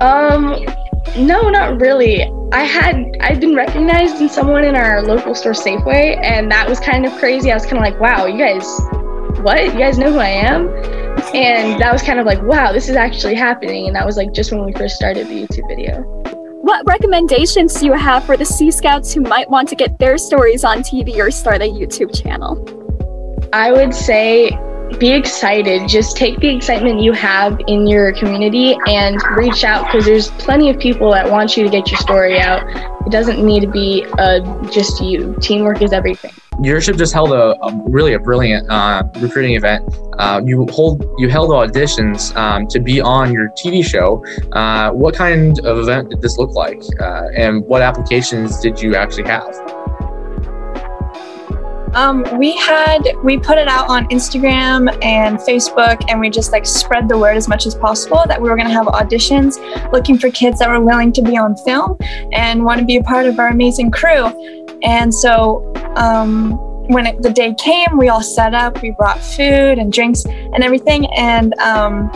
Um, 0.00 0.66
no, 1.16 1.48
not 1.48 1.80
really. 1.80 2.24
I 2.50 2.64
had 2.64 3.16
I'd 3.20 3.40
been 3.40 3.54
recognized 3.54 4.20
in 4.20 4.28
someone 4.28 4.64
in 4.64 4.74
our 4.74 5.00
local 5.00 5.32
store 5.36 5.52
Safeway, 5.52 6.20
and 6.24 6.50
that 6.50 6.68
was 6.68 6.80
kind 6.80 7.06
of 7.06 7.12
crazy. 7.20 7.52
I 7.52 7.54
was 7.54 7.66
kind 7.66 7.76
of 7.76 7.84
like, 7.84 8.00
wow, 8.00 8.26
you 8.26 8.36
guys, 8.36 8.64
what? 9.42 9.66
You 9.66 9.78
guys 9.78 9.96
know 9.96 10.12
who 10.12 10.18
I 10.18 10.30
am? 10.30 10.66
And 11.32 11.80
that 11.80 11.92
was 11.92 12.02
kind 12.02 12.18
of 12.18 12.26
like, 12.26 12.42
wow, 12.42 12.72
this 12.72 12.88
is 12.88 12.96
actually 12.96 13.36
happening. 13.36 13.86
And 13.86 13.94
that 13.94 14.04
was 14.04 14.16
like 14.16 14.32
just 14.32 14.50
when 14.50 14.64
we 14.64 14.72
first 14.72 14.96
started 14.96 15.28
the 15.28 15.46
YouTube 15.46 15.68
video. 15.68 16.19
What 16.62 16.86
recommendations 16.86 17.72
do 17.80 17.86
you 17.86 17.94
have 17.94 18.26
for 18.26 18.36
the 18.36 18.44
Sea 18.44 18.70
Scouts 18.70 19.14
who 19.14 19.22
might 19.22 19.48
want 19.48 19.66
to 19.70 19.74
get 19.74 19.98
their 19.98 20.18
stories 20.18 20.62
on 20.62 20.82
TV 20.82 21.16
or 21.16 21.30
start 21.30 21.62
a 21.62 21.64
YouTube 21.64 22.14
channel? 22.14 22.54
I 23.50 23.72
would 23.72 23.94
say 23.94 24.50
be 24.98 25.12
excited. 25.12 25.88
Just 25.88 26.16
take 26.16 26.38
the 26.40 26.48
excitement 26.48 27.00
you 27.00 27.12
have 27.12 27.60
in 27.66 27.86
your 27.86 28.12
community 28.12 28.76
and 28.86 29.18
reach 29.36 29.64
out 29.64 29.86
because 29.86 30.04
there's 30.04 30.30
plenty 30.32 30.70
of 30.70 30.78
people 30.78 31.10
that 31.12 31.30
want 31.30 31.56
you 31.56 31.64
to 31.64 31.70
get 31.70 31.90
your 31.90 31.98
story 31.98 32.38
out. 32.38 32.62
It 33.06 33.10
doesn't 33.10 33.44
need 33.44 33.60
to 33.60 33.68
be 33.68 34.06
uh, 34.18 34.40
just 34.70 35.00
you. 35.00 35.36
Teamwork 35.40 35.82
is 35.82 35.92
everything. 35.92 36.32
Your 36.62 36.80
ship 36.80 36.96
just 36.96 37.14
held 37.14 37.32
a, 37.32 37.56
a 37.64 37.82
really 37.86 38.12
a 38.12 38.18
brilliant 38.18 38.68
uh, 38.68 39.04
recruiting 39.16 39.54
event. 39.54 39.82
Uh, 40.18 40.42
you 40.44 40.66
hold 40.70 41.02
you 41.16 41.30
held 41.30 41.50
auditions 41.50 42.36
um, 42.36 42.66
to 42.66 42.80
be 42.80 43.00
on 43.00 43.32
your 43.32 43.48
TV 43.50 43.82
show. 43.82 44.22
Uh, 44.52 44.90
what 44.90 45.14
kind 45.14 45.58
of 45.60 45.78
event 45.78 46.10
did 46.10 46.20
this 46.20 46.36
look 46.36 46.50
like, 46.50 46.82
uh, 47.00 47.28
and 47.34 47.64
what 47.64 47.80
applications 47.80 48.60
did 48.60 48.80
you 48.82 48.94
actually 48.94 49.26
have? 49.26 49.79
Um, 51.94 52.24
we 52.38 52.56
had 52.56 53.02
we 53.24 53.38
put 53.38 53.58
it 53.58 53.66
out 53.66 53.88
on 53.88 54.06
Instagram 54.08 54.96
and 55.02 55.38
Facebook, 55.38 56.02
and 56.08 56.20
we 56.20 56.30
just 56.30 56.52
like 56.52 56.64
spread 56.64 57.08
the 57.08 57.18
word 57.18 57.36
as 57.36 57.48
much 57.48 57.66
as 57.66 57.74
possible 57.74 58.24
that 58.28 58.40
we 58.40 58.48
were 58.48 58.56
going 58.56 58.68
to 58.68 58.74
have 58.74 58.86
auditions, 58.86 59.58
looking 59.92 60.16
for 60.18 60.30
kids 60.30 60.60
that 60.60 60.68
were 60.68 60.80
willing 60.80 61.12
to 61.12 61.22
be 61.22 61.36
on 61.36 61.56
film 61.56 61.96
and 62.32 62.64
want 62.64 62.78
to 62.80 62.86
be 62.86 62.96
a 62.96 63.02
part 63.02 63.26
of 63.26 63.38
our 63.38 63.48
amazing 63.48 63.90
crew. 63.90 64.26
And 64.82 65.12
so 65.12 65.72
um, 65.96 66.52
when 66.88 67.06
it, 67.06 67.22
the 67.22 67.30
day 67.30 67.54
came, 67.54 67.98
we 67.98 68.08
all 68.08 68.22
set 68.22 68.54
up. 68.54 68.80
We 68.82 68.92
brought 68.92 69.20
food 69.20 69.78
and 69.78 69.92
drinks 69.92 70.24
and 70.24 70.62
everything, 70.62 71.06
and 71.16 71.54
um, 71.58 72.10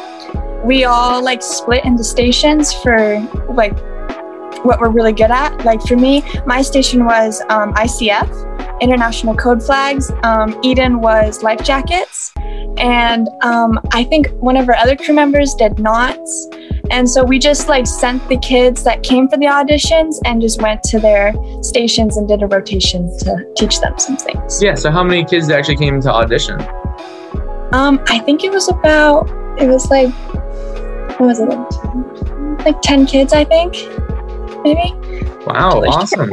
we 0.64 0.84
all 0.84 1.22
like 1.22 1.42
split 1.42 1.84
into 1.84 2.04
stations 2.04 2.72
for 2.72 3.20
like 3.50 3.76
what 4.64 4.80
we're 4.80 4.90
really 4.90 5.12
good 5.12 5.30
at. 5.30 5.64
Like 5.64 5.80
for 5.82 5.96
me, 5.96 6.22
my 6.46 6.62
station 6.62 7.04
was 7.04 7.40
um, 7.48 7.72
ICF, 7.74 8.80
International 8.80 9.34
Code 9.34 9.62
Flags. 9.62 10.10
Um, 10.22 10.58
Eden 10.62 11.00
was 11.00 11.42
life 11.42 11.62
jackets, 11.62 12.32
and 12.76 13.28
um, 13.42 13.78
I 13.92 14.04
think 14.04 14.28
one 14.40 14.56
of 14.56 14.68
our 14.68 14.76
other 14.76 14.96
crew 14.96 15.14
members 15.14 15.54
did 15.54 15.78
knots. 15.78 16.48
And 16.90 17.08
so 17.08 17.24
we 17.24 17.38
just 17.38 17.68
like 17.68 17.86
sent 17.86 18.28
the 18.28 18.36
kids 18.38 18.84
that 18.84 19.02
came 19.02 19.28
for 19.28 19.38
the 19.38 19.46
auditions 19.46 20.16
and 20.26 20.40
just 20.40 20.60
went 20.60 20.82
to 20.84 20.98
their 20.98 21.32
stations 21.62 22.18
and 22.18 22.28
did 22.28 22.42
a 22.42 22.46
rotation 22.46 23.08
to 23.20 23.52
teach 23.56 23.80
them 23.80 23.98
some 23.98 24.18
things. 24.18 24.62
Yeah. 24.62 24.74
So 24.74 24.90
how 24.90 25.02
many 25.02 25.24
kids 25.24 25.48
actually 25.50 25.76
came 25.76 26.00
to 26.02 26.12
audition? 26.12 26.60
Um, 27.72 28.04
I 28.08 28.20
think 28.20 28.44
it 28.44 28.52
was 28.52 28.68
about 28.68 29.28
it 29.58 29.66
was 29.66 29.88
like 29.90 30.12
what 31.18 31.28
was 31.28 31.40
it 31.40 31.46
like 32.64 32.80
ten 32.82 33.06
kids 33.06 33.32
I 33.32 33.44
think 33.44 33.74
maybe. 34.64 34.92
Wow, 35.46 35.84
awesome. 35.88 36.32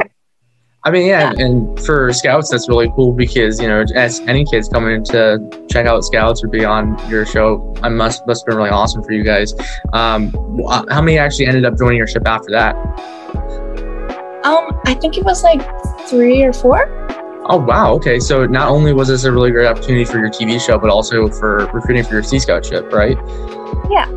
I 0.84 0.90
mean, 0.90 1.06
yeah, 1.06 1.32
and 1.36 1.78
for 1.80 2.12
scouts, 2.12 2.50
that's 2.50 2.68
really 2.68 2.90
cool 2.96 3.12
because 3.12 3.60
you 3.60 3.68
know, 3.68 3.84
as 3.94 4.18
any 4.20 4.44
kids 4.44 4.68
coming 4.68 5.04
to 5.04 5.38
check 5.70 5.86
out 5.86 6.04
scouts 6.04 6.42
or 6.42 6.48
be 6.48 6.64
on 6.64 6.98
your 7.08 7.24
show, 7.24 7.72
I 7.84 7.88
must 7.88 8.26
must 8.26 8.42
have 8.42 8.46
been 8.46 8.56
really 8.56 8.70
awesome 8.70 9.04
for 9.04 9.12
you 9.12 9.22
guys. 9.22 9.54
Um, 9.92 10.32
how 10.90 11.00
many 11.00 11.18
actually 11.18 11.46
ended 11.46 11.64
up 11.64 11.78
joining 11.78 11.98
your 11.98 12.08
ship 12.08 12.26
after 12.26 12.50
that? 12.50 12.74
Um, 14.44 14.80
I 14.86 14.94
think 15.00 15.16
it 15.16 15.24
was 15.24 15.44
like 15.44 15.62
three 16.08 16.42
or 16.42 16.52
four. 16.52 16.88
Oh 17.48 17.58
wow, 17.58 17.92
okay. 17.94 18.18
So 18.18 18.44
not 18.46 18.68
only 18.68 18.92
was 18.92 19.06
this 19.06 19.22
a 19.22 19.30
really 19.30 19.52
great 19.52 19.66
opportunity 19.66 20.04
for 20.04 20.18
your 20.18 20.30
TV 20.30 20.60
show, 20.60 20.78
but 20.78 20.90
also 20.90 21.28
for 21.28 21.66
recruiting 21.72 22.02
for 22.02 22.14
your 22.14 22.24
Sea 22.24 22.40
Scout 22.40 22.66
ship, 22.66 22.92
right? 22.92 23.16
Yeah. 23.88 24.10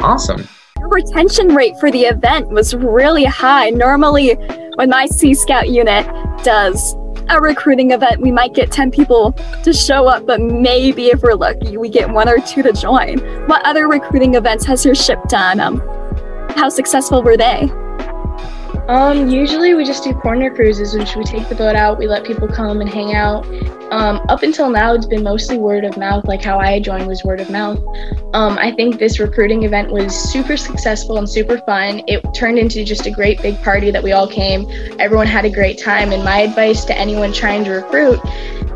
Awesome. 0.00 0.48
Your 0.82 0.88
retention 0.88 1.54
rate 1.54 1.78
for 1.78 1.92
the 1.92 2.02
event 2.06 2.48
was 2.48 2.74
really 2.74 3.22
high. 3.22 3.70
Normally, 3.70 4.34
when 4.74 4.90
my 4.90 5.06
Sea 5.06 5.32
Scout 5.32 5.68
unit 5.68 6.04
does 6.42 6.96
a 7.28 7.40
recruiting 7.40 7.92
event, 7.92 8.20
we 8.20 8.32
might 8.32 8.52
get 8.52 8.72
10 8.72 8.90
people 8.90 9.30
to 9.62 9.72
show 9.72 10.08
up, 10.08 10.26
but 10.26 10.40
maybe 10.40 11.06
if 11.06 11.22
we're 11.22 11.34
lucky, 11.34 11.76
we 11.76 11.88
get 11.88 12.10
one 12.10 12.28
or 12.28 12.40
two 12.40 12.64
to 12.64 12.72
join. 12.72 13.20
What 13.46 13.64
other 13.64 13.86
recruiting 13.86 14.34
events 14.34 14.64
has 14.64 14.84
your 14.84 14.96
ship 14.96 15.20
done? 15.28 15.60
Um, 15.60 15.78
how 16.56 16.68
successful 16.68 17.22
were 17.22 17.36
they? 17.36 17.70
Um, 18.88 19.30
usually 19.30 19.74
we 19.74 19.84
just 19.84 20.02
do 20.02 20.12
corner 20.12 20.52
cruises, 20.52 20.94
which 20.94 21.14
we 21.14 21.22
take 21.22 21.48
the 21.48 21.54
boat 21.54 21.76
out, 21.76 21.98
we 21.98 22.08
let 22.08 22.24
people 22.24 22.48
come 22.48 22.80
and 22.80 22.90
hang 22.90 23.14
out. 23.14 23.46
Um, 23.92 24.20
up 24.28 24.42
until 24.42 24.70
now, 24.70 24.94
it's 24.94 25.06
been 25.06 25.22
mostly 25.22 25.56
word 25.56 25.84
of 25.84 25.96
mouth, 25.96 26.24
like 26.24 26.42
how 26.42 26.58
I 26.58 26.80
joined 26.80 27.06
was 27.06 27.22
word 27.22 27.40
of 27.40 27.48
mouth. 27.48 27.78
Um, 28.34 28.58
I 28.58 28.72
think 28.72 28.98
this 28.98 29.20
recruiting 29.20 29.62
event 29.62 29.92
was 29.92 30.14
super 30.14 30.56
successful 30.56 31.18
and 31.18 31.28
super 31.28 31.58
fun. 31.58 32.02
It 32.08 32.22
turned 32.34 32.58
into 32.58 32.84
just 32.84 33.06
a 33.06 33.10
great 33.10 33.40
big 33.40 33.60
party 33.62 33.90
that 33.92 34.02
we 34.02 34.12
all 34.12 34.26
came. 34.26 34.66
Everyone 34.98 35.26
had 35.26 35.44
a 35.44 35.50
great 35.50 35.78
time, 35.78 36.10
and 36.10 36.24
my 36.24 36.38
advice 36.40 36.84
to 36.86 36.98
anyone 36.98 37.32
trying 37.32 37.64
to 37.64 37.70
recruit 37.70 38.18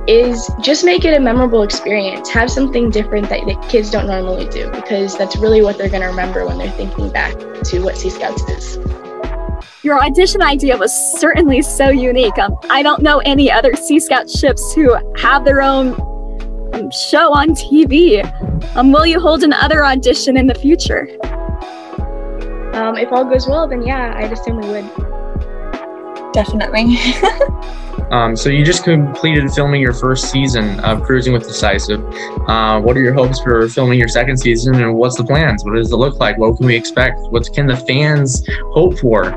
is 0.07 0.49
just 0.61 0.85
make 0.85 1.05
it 1.05 1.17
a 1.17 1.21
memorable 1.21 1.63
experience. 1.63 2.29
Have 2.31 2.51
something 2.51 2.91
different 2.91 3.29
that, 3.31 3.45
that 3.47 3.69
kids 3.69 3.91
don't 3.91 4.07
normally 4.07 4.49
do, 4.51 4.71
because 4.71 5.19
that's 5.19 5.37
really 5.37 5.63
what 5.63 5.79
they're 5.79 5.89
going 5.89 6.03
to 6.03 6.09
remember 6.09 6.47
when 6.47 6.59
they're 6.59 6.71
thinking 6.71 7.11
back 7.11 7.35
to 7.65 7.81
what 7.81 7.97
Sea 7.97 8.11
Scouts 8.11 8.43
is. 8.51 9.06
Your 9.87 10.03
audition 10.03 10.43
idea 10.43 10.77
was 10.77 10.93
certainly 10.93 11.63
so 11.63 11.91
unique. 11.91 12.37
Um, 12.39 12.57
I 12.71 12.83
don't 12.83 13.03
know 13.03 13.19
any 13.19 13.53
other 13.53 13.77
Sea 13.77 14.01
Scout 14.01 14.29
ships 14.29 14.75
who 14.75 14.97
have 15.19 15.45
their 15.45 15.63
own 15.63 15.95
um, 16.75 16.91
show 16.91 17.33
on 17.33 17.51
TV. 17.51 18.25
Um, 18.75 18.91
will 18.91 19.07
you 19.07 19.21
hold 19.21 19.45
another 19.45 19.85
audition 19.85 20.37
in 20.37 20.49
the 20.49 20.57
future? 20.57 21.07
Um, 22.75 22.97
if 22.97 23.13
all 23.13 23.25
goes 23.27 23.47
well, 23.47 23.69
then 23.69 23.87
yeah, 23.87 24.13
I'd 24.17 24.33
assume 24.33 24.59
we 24.59 24.67
would. 24.67 24.91
Definitely. 26.33 26.97
Um, 28.11 28.37
so 28.37 28.49
you 28.49 28.65
just 28.65 28.85
completed 28.85 29.51
filming 29.51 29.81
your 29.81 29.93
first 29.93 30.31
season 30.31 30.79
of 30.81 31.03
Cruising 31.03 31.33
with 31.33 31.43
Decisive. 31.43 32.01
Uh, 32.49 32.81
what 32.81 32.97
are 32.97 33.01
your 33.01 33.15
hopes 33.15 33.41
for 33.41 33.69
filming 33.69 33.99
your 33.99 34.09
second 34.09 34.37
season, 34.37 34.77
and 34.77 34.95
what's 34.95 35.17
the 35.17 35.25
plans? 35.25 35.65
What 35.65 35.75
does 35.75 35.91
it 35.91 35.97
look 35.97 36.21
like? 36.21 36.39
What 36.39 36.57
can 36.57 36.67
we 36.67 36.77
expect? 36.77 37.19
What 37.31 37.53
can 37.53 37.67
the 37.67 37.77
fans 37.77 38.47
hope 38.73 38.99
for? 38.99 39.35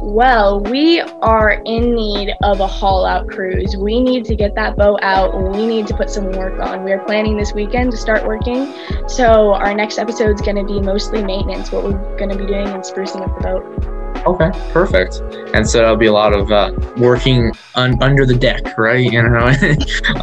Well, 0.00 0.60
we 0.60 1.00
are 1.00 1.62
in 1.64 1.94
need 1.94 2.34
of 2.42 2.60
a 2.60 2.66
haul 2.66 3.04
out 3.04 3.28
cruise. 3.28 3.76
We 3.76 4.00
need 4.00 4.24
to 4.26 4.36
get 4.36 4.54
that 4.54 4.76
boat 4.76 5.00
out. 5.02 5.36
We 5.52 5.66
need 5.66 5.86
to 5.88 5.94
put 5.94 6.08
some 6.08 6.30
work 6.32 6.58
on. 6.60 6.84
We 6.84 6.92
are 6.92 7.04
planning 7.04 7.36
this 7.36 7.52
weekend 7.52 7.90
to 7.90 7.96
start 7.96 8.24
working. 8.24 8.72
So, 9.06 9.54
our 9.54 9.74
next 9.74 9.98
episode 9.98 10.36
is 10.36 10.40
going 10.40 10.56
to 10.56 10.64
be 10.64 10.80
mostly 10.80 11.22
maintenance, 11.22 11.72
what 11.72 11.84
we're 11.84 12.16
going 12.16 12.30
to 12.30 12.38
be 12.38 12.46
doing 12.46 12.68
and 12.68 12.82
sprucing 12.82 13.22
up 13.22 13.36
the 13.36 13.42
boat. 13.42 13.98
Okay, 14.26 14.50
perfect. 14.72 15.22
And 15.54 15.68
so 15.68 15.78
that'll 15.78 15.96
be 15.96 16.06
a 16.06 16.12
lot 16.12 16.32
of 16.32 16.52
uh, 16.52 16.72
working 16.98 17.52
un- 17.74 18.00
under 18.02 18.26
the 18.26 18.34
deck, 18.34 18.76
right? 18.76 19.00
You 19.00 19.22
know, 19.22 19.50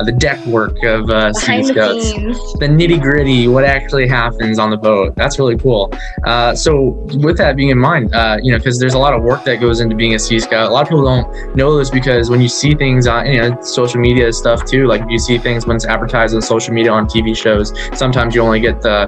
the 0.03 0.15
deck 0.17 0.45
work 0.45 0.83
of 0.83 1.09
uh, 1.09 1.33
Sea 1.33 1.63
Scouts, 1.63 2.11
the, 2.13 2.57
the 2.59 2.67
nitty 2.67 3.01
gritty, 3.01 3.47
what 3.47 3.63
actually 3.63 4.07
happens 4.07 4.59
on 4.59 4.69
the 4.69 4.77
boat. 4.77 5.15
That's 5.15 5.39
really 5.39 5.57
cool. 5.57 5.91
Uh, 6.25 6.55
so, 6.55 6.89
with 7.15 7.37
that 7.37 7.55
being 7.55 7.69
in 7.69 7.79
mind, 7.79 8.13
uh, 8.13 8.37
you 8.41 8.51
know, 8.51 8.57
because 8.57 8.79
there's 8.79 8.93
a 8.93 8.99
lot 8.99 9.13
of 9.13 9.23
work 9.23 9.43
that 9.45 9.59
goes 9.59 9.79
into 9.79 9.95
being 9.95 10.13
a 10.13 10.19
Sea 10.19 10.39
Scout. 10.39 10.69
A 10.69 10.73
lot 10.73 10.83
of 10.83 10.89
people 10.89 11.03
don't 11.05 11.55
know 11.55 11.77
this 11.77 11.89
because 11.89 12.29
when 12.29 12.41
you 12.41 12.49
see 12.49 12.75
things 12.75 13.07
on, 13.07 13.25
you 13.25 13.41
know, 13.41 13.61
social 13.61 13.99
media 13.99 14.31
stuff 14.31 14.65
too, 14.65 14.87
like 14.87 15.01
you 15.09 15.17
see 15.17 15.37
things 15.37 15.65
when 15.65 15.75
it's 15.75 15.85
advertised 15.85 16.35
on 16.35 16.41
social 16.41 16.73
media 16.73 16.91
on 16.91 17.07
TV 17.07 17.35
shows. 17.35 17.73
Sometimes 17.97 18.35
you 18.35 18.41
only 18.41 18.59
get 18.59 18.81
the 18.81 19.05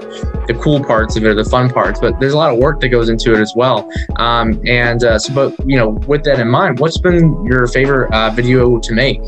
the 0.48 0.54
cool 0.56 0.84
parts 0.84 1.16
of 1.16 1.24
it, 1.24 1.28
or 1.28 1.36
the 1.36 1.46
fun 1.46 1.70
parts, 1.70 2.00
but 2.00 2.20
there's 2.20 2.34
a 2.34 2.38
lot 2.38 2.52
of 2.52 2.58
work 2.60 2.80
that 2.80 2.90
goes 2.90 3.10
into 3.10 3.34
it 3.34 3.40
as 3.40 3.54
well. 3.56 3.90
Um, 4.16 4.62
and 4.66 4.77
and 4.78 5.04
uh, 5.04 5.18
so, 5.18 5.34
but 5.34 5.56
you 5.68 5.76
know, 5.76 5.90
with 6.08 6.24
that 6.26 6.40
in 6.40 6.50
mind, 6.50 6.80
what's 6.80 7.00
been 7.00 7.44
your 7.46 7.66
favorite 7.68 8.14
uh, 8.14 8.30
video 8.30 8.80
to 8.80 8.94
make? 8.94 9.20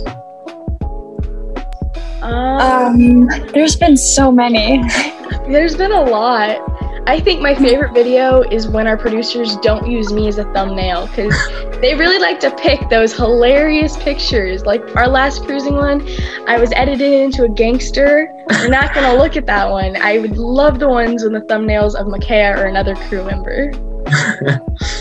Um, 2.21 3.25
there's 3.53 3.75
been 3.75 3.97
so 3.97 4.31
many. 4.31 4.83
there's 5.47 5.75
been 5.75 5.91
a 5.91 6.03
lot. 6.03 6.59
I 7.07 7.19
think 7.19 7.41
my 7.41 7.55
favorite 7.55 7.93
video 7.95 8.43
is 8.43 8.67
when 8.67 8.85
our 8.85 8.95
producers 8.95 9.55
don't 9.57 9.89
use 9.89 10.13
me 10.13 10.27
as 10.27 10.37
a 10.37 10.43
thumbnail 10.53 11.07
because 11.07 11.33
they 11.81 11.95
really 11.95 12.19
like 12.19 12.39
to 12.41 12.51
pick 12.57 12.87
those 12.89 13.13
hilarious 13.13 13.97
pictures. 13.97 14.67
Like 14.67 14.95
our 14.95 15.07
last 15.07 15.43
cruising 15.45 15.75
one, 15.75 16.07
I 16.47 16.59
was 16.59 16.71
edited 16.73 17.11
into 17.11 17.45
a 17.45 17.49
gangster. 17.49 18.31
We're 18.49 18.69
not 18.69 18.93
gonna 18.93 19.17
look 19.17 19.35
at 19.35 19.47
that 19.47 19.71
one. 19.71 19.95
I 19.95 20.19
would 20.19 20.37
love 20.37 20.77
the 20.77 20.89
ones 20.89 21.23
with 21.23 21.33
the 21.33 21.41
thumbnails 21.41 21.95
of 21.95 22.05
Micaiah 22.07 22.55
or 22.55 22.65
another 22.65 22.93
crew 22.95 23.25
member. 23.25 23.71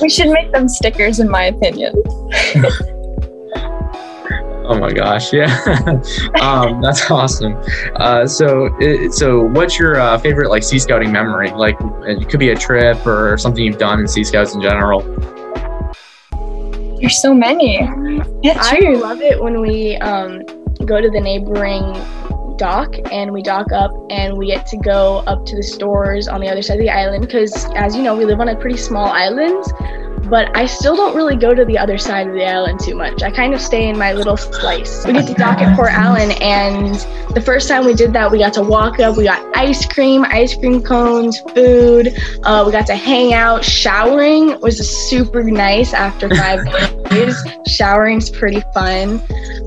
We 0.01 0.09
should 0.09 0.31
make 0.31 0.53
them 0.53 0.69
stickers, 0.69 1.21
in 1.21 1.29
my 1.29 1.45
opinion. 1.45 1.95
oh 4.67 4.79
my 4.79 4.93
gosh, 4.93 5.33
yeah, 5.33 5.47
um, 6.41 6.81
that's 6.81 7.11
awesome. 7.11 7.57
Uh, 7.97 8.27
so, 8.27 8.69
it, 8.81 9.13
so 9.13 9.43
what's 9.43 9.79
your 9.79 9.99
uh, 10.01 10.19
favorite 10.19 10.51
like 10.51 10.63
Sea 10.63 10.79
Scouting 10.79 11.11
memory? 11.11 11.51
Like, 11.51 11.77
it 12.03 12.29
could 12.29 12.41
be 12.41 12.51
a 12.51 12.57
trip 12.57 13.05
or 13.07 13.39
something 13.39 13.65
you've 13.65 13.79
done 13.79 14.01
in 14.01 14.09
Sea 14.09 14.25
Scouts 14.25 14.55
in 14.55 14.61
general. 14.61 15.01
There's 17.01 17.21
so 17.23 17.33
many. 17.33 17.79
Yeah, 18.43 18.57
I 18.57 18.81
love 19.01 19.21
it 19.21 19.41
when 19.41 19.61
we 19.61 19.97
um, 19.99 20.43
go 20.85 21.01
to 21.01 21.09
the 21.11 21.21
neighboring 21.21 21.95
dock 22.59 22.95
and 23.13 23.33
we 23.33 23.43
dock 23.43 23.73
up 23.73 23.93
and 24.11 24.37
we 24.37 24.47
get 24.49 24.67
to 24.67 24.77
go 24.77 25.19
up 25.27 25.47
to 25.47 25.57
the 25.57 25.63
stores 25.63 26.29
on 26.29 26.41
the 26.41 26.49
other 26.49 26.61
side 26.61 26.75
of 26.75 26.81
the 26.81 26.91
island 26.91 27.23
because 27.23 27.67
as 27.77 27.97
you 27.97 28.03
know 28.03 28.15
we 28.17 28.25
live 28.25 28.41
on 28.41 28.49
a 28.49 28.57
pretty 28.57 28.77
small 28.77 29.07
island 29.07 29.65
but 30.29 30.55
I 30.57 30.67
still 30.67 30.97
don't 30.97 31.15
really 31.17 31.37
go 31.37 31.55
to 31.55 31.65
the 31.65 31.79
other 31.79 31.99
side 31.99 32.27
of 32.27 32.35
the 32.35 32.45
island 32.45 32.81
too 32.81 32.95
much. 32.95 33.23
I 33.23 33.31
kind 33.31 33.55
of 33.55 33.61
stay 33.61 33.89
in 33.89 33.99
my 33.99 34.13
little 34.13 34.37
slice. 34.37 35.07
We 35.07 35.13
get 35.13 35.27
to 35.27 35.35
dock 35.35 35.59
at 35.59 35.77
Port 35.77 35.91
Allen, 35.93 36.33
and 36.41 36.95
the 37.35 37.43
first 37.45 37.69
time 37.69 37.85
we 37.85 37.95
did 37.95 38.13
that, 38.13 38.31
we 38.31 38.39
got 38.39 38.53
to 38.55 38.63
walk 38.63 39.01
up. 39.01 39.17
We 39.17 39.25
got 39.25 39.45
ice 39.57 39.87
cream, 39.87 40.25
ice 40.25 40.57
cream 40.57 40.83
cones, 40.83 41.41
food. 41.55 42.17
Uh, 42.43 42.65
we 42.67 42.73
got 42.73 42.87
to 42.87 42.97
hang 42.97 43.33
out. 43.33 43.65
Showering 43.65 44.61
was 44.61 44.79
super 45.09 45.43
nice 45.43 45.93
after 45.95 46.29
five 46.35 46.65
days. 47.11 47.37
Showering's 47.67 48.31
pretty 48.31 48.63
fun. 48.75 49.23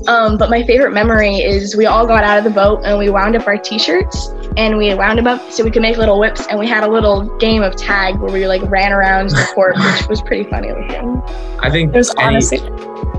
Um, 0.08 0.36
but 0.36 0.50
my 0.50 0.64
favorite 0.64 0.92
memory 0.92 1.36
is 1.36 1.76
we 1.76 1.86
all 1.86 2.06
got 2.06 2.24
out 2.24 2.38
of 2.38 2.44
the 2.44 2.50
boat 2.50 2.82
and 2.84 2.98
we 2.98 3.10
wound 3.10 3.36
up 3.36 3.46
our 3.46 3.56
t-shirts 3.56 4.28
and 4.56 4.76
we 4.76 4.92
wound 4.94 5.18
them 5.18 5.26
up 5.26 5.50
so 5.50 5.64
we 5.64 5.70
could 5.70 5.82
make 5.82 5.96
little 5.96 6.18
whips 6.18 6.46
and 6.48 6.58
we 6.58 6.66
had 6.66 6.82
a 6.82 6.88
little 6.88 7.36
game 7.38 7.62
of 7.62 7.76
tag 7.76 8.16
where 8.16 8.32
we 8.32 8.46
like 8.46 8.62
ran 8.70 8.92
around 8.92 9.30
the 9.30 9.48
port 9.54 9.76
which 9.76 10.08
was 10.08 10.20
pretty 10.22 10.44
funny 10.52 10.72
looking 10.72 11.22
i 11.60 11.70
think 11.70 11.94
it 11.94 11.98
was 11.98 12.14
honestly 12.18 12.60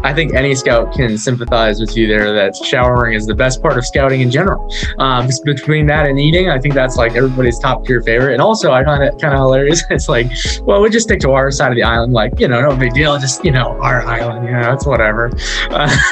I 0.04 0.14
think 0.14 0.34
any 0.34 0.54
scout 0.54 0.94
can 0.94 1.18
sympathize 1.18 1.80
with 1.80 1.96
you 1.96 2.08
there 2.08 2.34
that 2.34 2.58
showering 2.58 3.14
is 3.14 3.26
the 3.26 3.34
best 3.34 3.62
part 3.62 3.78
of 3.78 3.86
scouting 3.86 4.20
in 4.20 4.30
general. 4.30 4.70
Um, 5.00 5.30
between 5.46 5.86
that 5.88 6.08
and 6.08 6.20
eating, 6.20 6.50
I 6.50 6.60
think 6.60 6.74
that's 6.74 6.98
like 6.98 7.16
everybody's 7.16 7.58
top 7.58 7.86
tier 7.86 8.02
favorite. 8.02 8.34
And 8.34 8.42
also, 8.42 8.74
I 8.74 8.84
find 8.84 9.02
it 9.02 9.20
kind 9.22 9.34
of 9.34 9.40
hilarious. 9.40 9.84
It's 9.94 10.10
like, 10.10 10.28
well, 10.64 10.82
we 10.82 10.90
just 10.90 11.06
stick 11.06 11.20
to 11.20 11.32
our 11.32 11.52
side 11.52 11.72
of 11.72 11.76
the 11.76 11.84
island, 11.84 12.14
like 12.14 12.40
you 12.40 12.48
know, 12.48 12.62
no 12.62 12.76
big 12.76 12.94
deal, 12.94 13.18
just 13.20 13.46
you 13.46 13.52
know, 13.52 13.80
our 13.80 14.02
island, 14.02 14.46
you 14.46 14.52
know, 14.52 14.74
it's 14.74 14.86
whatever. 14.86 15.28
Uh, 15.70 15.90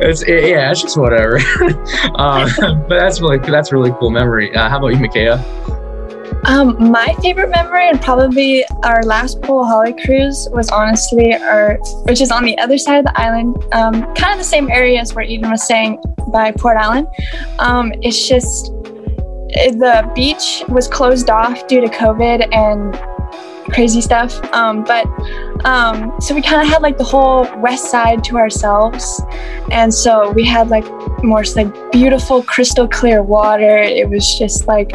it's 0.00 0.22
it, 0.22 0.50
yeah, 0.50 0.70
it's 0.70 0.82
just 0.82 0.98
whatever. 0.98 1.38
um, 2.16 2.48
but 2.88 2.98
that's 2.98 3.20
really 3.20 3.38
that's 3.38 3.72
really 3.72 3.90
cool 3.98 4.10
memory. 4.10 4.54
Uh, 4.54 4.68
how 4.68 4.78
about 4.78 4.88
you, 4.88 4.98
Micaiah? 4.98 5.42
Um, 6.44 6.90
my 6.90 7.14
favorite 7.22 7.50
memory 7.50 7.88
and 7.88 8.00
probably 8.00 8.64
our 8.84 9.02
last 9.02 9.40
Polihale 9.40 10.00
cruise 10.04 10.48
was 10.52 10.70
honestly 10.70 11.34
our, 11.34 11.78
which 12.04 12.20
is 12.20 12.30
on 12.30 12.44
the 12.44 12.56
other 12.58 12.78
side 12.78 12.98
of 12.98 13.04
the 13.04 13.20
island, 13.20 13.56
um, 13.72 14.14
kind 14.14 14.32
of 14.32 14.38
the 14.38 14.44
same 14.44 14.70
area 14.70 15.00
as 15.00 15.14
where 15.14 15.24
Eden 15.24 15.50
was 15.50 15.66
saying 15.66 15.98
by 16.28 16.52
Port 16.52 16.76
Allen. 16.76 17.06
Um, 17.58 17.92
it's 18.02 18.28
just 18.28 18.66
the 19.56 20.10
beach 20.14 20.62
was 20.68 20.86
closed 20.88 21.30
off 21.30 21.66
due 21.66 21.80
to 21.80 21.88
COVID 21.88 22.54
and 22.54 22.94
crazy 23.72 24.00
stuff. 24.00 24.42
Um, 24.52 24.84
but 24.84 25.06
um, 25.64 26.12
so 26.20 26.34
we 26.34 26.42
kind 26.42 26.62
of 26.62 26.68
had 26.68 26.82
like 26.82 26.98
the 26.98 27.04
whole 27.04 27.48
west 27.58 27.90
side 27.90 28.22
to 28.24 28.38
ourselves, 28.38 29.22
and 29.70 29.92
so 29.92 30.30
we 30.32 30.44
had 30.44 30.68
like 30.68 30.84
more 31.22 31.42
like 31.54 31.92
beautiful 31.92 32.42
crystal 32.42 32.88
clear 32.88 33.22
water. 33.22 33.78
It 33.78 34.08
was 34.08 34.38
just 34.38 34.66
like 34.66 34.92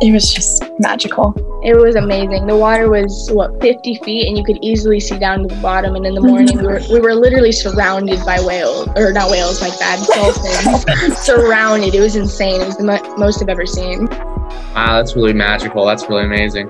it 0.00 0.12
was 0.12 0.32
just 0.32 0.62
magical. 0.78 1.34
It 1.64 1.74
was 1.76 1.96
amazing. 1.96 2.46
The 2.46 2.56
water 2.56 2.90
was 2.90 3.30
what 3.32 3.60
50 3.60 3.96
feet, 4.04 4.28
and 4.28 4.36
you 4.36 4.44
could 4.44 4.58
easily 4.62 5.00
see 5.00 5.18
down 5.18 5.42
to 5.42 5.54
the 5.54 5.60
bottom. 5.60 5.94
And 5.94 6.06
in 6.06 6.14
the 6.14 6.20
morning, 6.20 6.58
we 6.58 6.64
were 6.66 6.80
we 6.90 7.00
were 7.00 7.14
literally 7.14 7.52
surrounded 7.52 8.24
by 8.24 8.40
whales, 8.40 8.88
or 8.96 9.12
not 9.12 9.30
whales, 9.30 9.60
like 9.60 9.78
bad 9.78 10.06
dolphins. 10.14 11.18
surrounded. 11.18 11.94
It 11.94 12.00
was 12.00 12.16
insane. 12.16 12.60
It 12.60 12.66
was 12.66 12.76
the 12.76 12.84
mo- 12.84 13.16
most 13.16 13.42
I've 13.42 13.48
ever 13.48 13.66
seen. 13.66 14.06
Wow, 14.06 14.96
that's 14.96 15.16
really 15.16 15.32
magical. 15.32 15.86
That's 15.86 16.08
really 16.08 16.24
amazing. 16.24 16.68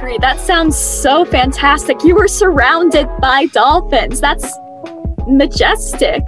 Great. 0.00 0.20
That 0.20 0.38
sounds 0.38 0.76
so 0.76 1.24
fantastic. 1.24 2.02
You 2.04 2.14
were 2.14 2.28
surrounded 2.28 3.08
by 3.20 3.46
dolphins. 3.46 4.20
That's 4.20 4.46
majestic. 5.26 6.22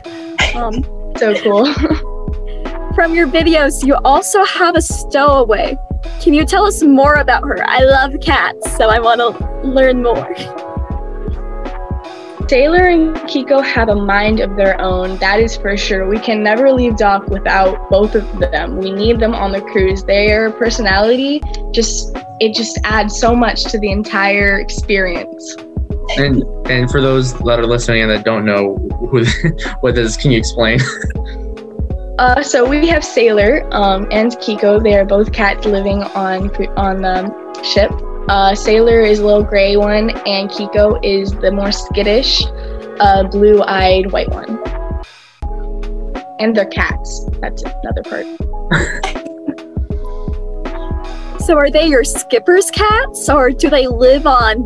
Um, 0.55 0.83
so 1.17 1.35
cool. 1.43 1.73
from 2.95 3.15
your 3.15 3.29
videos, 3.29 3.87
you 3.87 3.95
also 4.05 4.45
have 4.45 4.75
a 4.75 4.83
stowaway. 4.83 5.77
Can 6.21 6.35
you 6.35 6.45
tell 6.45 6.67
us 6.67 6.83
more 6.83 7.15
about 7.15 7.45
her? 7.45 7.59
I 7.67 7.85
love 7.85 8.15
cats, 8.21 8.77
so 8.77 8.89
I 8.89 8.99
want 8.99 9.21
to 9.21 9.69
learn 9.69 10.03
more. 10.03 10.35
Taylor 12.49 12.89
and 12.89 13.15
Kiko 13.29 13.63
have 13.63 13.91
a 13.91 13.95
mind 13.95 14.41
of 14.41 14.57
their 14.57 14.81
own, 14.81 15.19
that 15.19 15.39
is 15.39 15.57
for 15.59 15.77
sure. 15.77 16.09
We 16.09 16.19
can 16.19 16.43
never 16.43 16.73
leave 16.73 16.97
dock 16.97 17.29
without 17.29 17.91
both 17.91 18.15
of 18.15 18.39
them. 18.39 18.79
We 18.79 18.91
need 18.91 19.21
them 19.21 19.35
on 19.35 19.53
the 19.53 19.61
cruise. 19.61 20.03
Their 20.05 20.51
personality 20.53 21.43
just 21.73 22.17
it 22.41 22.55
just 22.55 22.79
adds 22.85 23.19
so 23.19 23.35
much 23.35 23.65
to 23.65 23.79
the 23.79 23.91
entire 23.91 24.59
experience. 24.59 25.57
And 26.17 26.43
and 26.69 26.91
for 26.91 27.03
those 27.03 27.35
that 27.41 27.59
are 27.59 27.67
listening 27.67 28.03
and 28.03 28.11
that 28.11 28.25
don't 28.25 28.47
know 28.47 28.77
who 29.11 29.27
what 29.81 29.95
this, 29.95 30.17
can 30.17 30.31
you 30.31 30.39
explain? 30.39 30.81
Uh, 32.19 32.43
so 32.43 32.69
we 32.69 32.89
have 32.89 33.05
Sailor 33.05 33.65
um, 33.71 34.09
and 34.11 34.33
Kiko. 34.33 34.83
They 34.83 34.97
are 34.97 35.05
both 35.05 35.33
cats 35.33 35.65
living 35.65 36.03
on 36.03 36.51
on 36.77 37.01
the 37.03 37.63
ship. 37.63 37.93
Uh, 38.29 38.57
Sailor 38.57 39.03
is 39.03 39.21
a 39.21 39.25
little 39.25 39.45
gray 39.45 39.77
one, 39.77 40.11
and 40.27 40.51
Kiko 40.51 40.99
is 41.05 41.31
the 41.31 41.53
more 41.53 41.71
skittish, 41.71 42.45
uh, 42.99 43.23
blue-eyed 43.29 44.11
white 44.11 44.31
one. 44.31 44.59
And 46.41 46.57
they're 46.57 46.67
cats. 46.67 47.25
That's 47.41 47.63
another 47.63 48.03
part. 48.03 48.27
so, 51.41 51.57
are 51.57 51.71
they 51.71 51.87
your 51.87 52.03
skipper's 52.03 52.69
cats, 52.73 53.29
or 53.29 53.53
do 53.53 53.71
they 53.71 53.87
live 53.87 54.27
on 54.27 54.59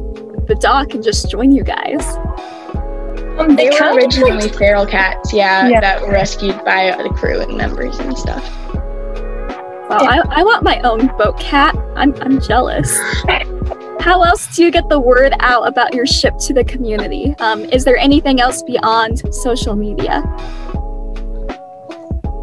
the 0.49 0.55
dock 0.55 0.95
and 0.95 1.05
just 1.05 1.31
join 1.31 1.53
you 1.53 1.65
guys? 1.65 2.17
Um, 3.39 3.57
they, 3.57 3.69
they 3.69 3.81
were 3.81 3.95
originally 3.95 4.33
like... 4.33 4.55
feral 4.55 4.87
cats, 4.87 5.33
yeah, 5.33 5.69
yeah, 5.69 5.81
that 5.81 6.03
were 6.03 6.11
rescued 6.13 6.63
by 6.65 6.95
the 7.03 7.09
crew 7.11 7.41
and 7.41 7.57
members 7.57 7.99
and 7.99 8.17
stuff. 8.17 8.43
Well, 9.89 10.05
yeah. 10.05 10.23
I, 10.31 10.41
I 10.41 10.43
want 10.43 10.63
my 10.63 10.81
own 10.83 11.09
boat 11.19 11.39
cat. 11.39 11.75
I'm, 11.97 12.15
I'm 12.23 12.41
jealous. 12.41 12.97
How 14.01 14.23
else 14.23 14.55
do 14.57 14.65
you 14.65 14.71
get 14.71 14.89
the 14.89 14.99
word 14.99 15.33
out 15.41 15.69
about 15.69 15.95
your 15.95 16.07
ship 16.07 16.37
to 16.39 16.53
the 16.53 16.65
community? 16.65 17.35
Um, 17.39 17.65
is 17.67 17.85
there 17.85 17.97
anything 17.97 18.41
else 18.41 18.63
beyond 18.63 19.35
social 19.35 19.77
media? 19.77 20.23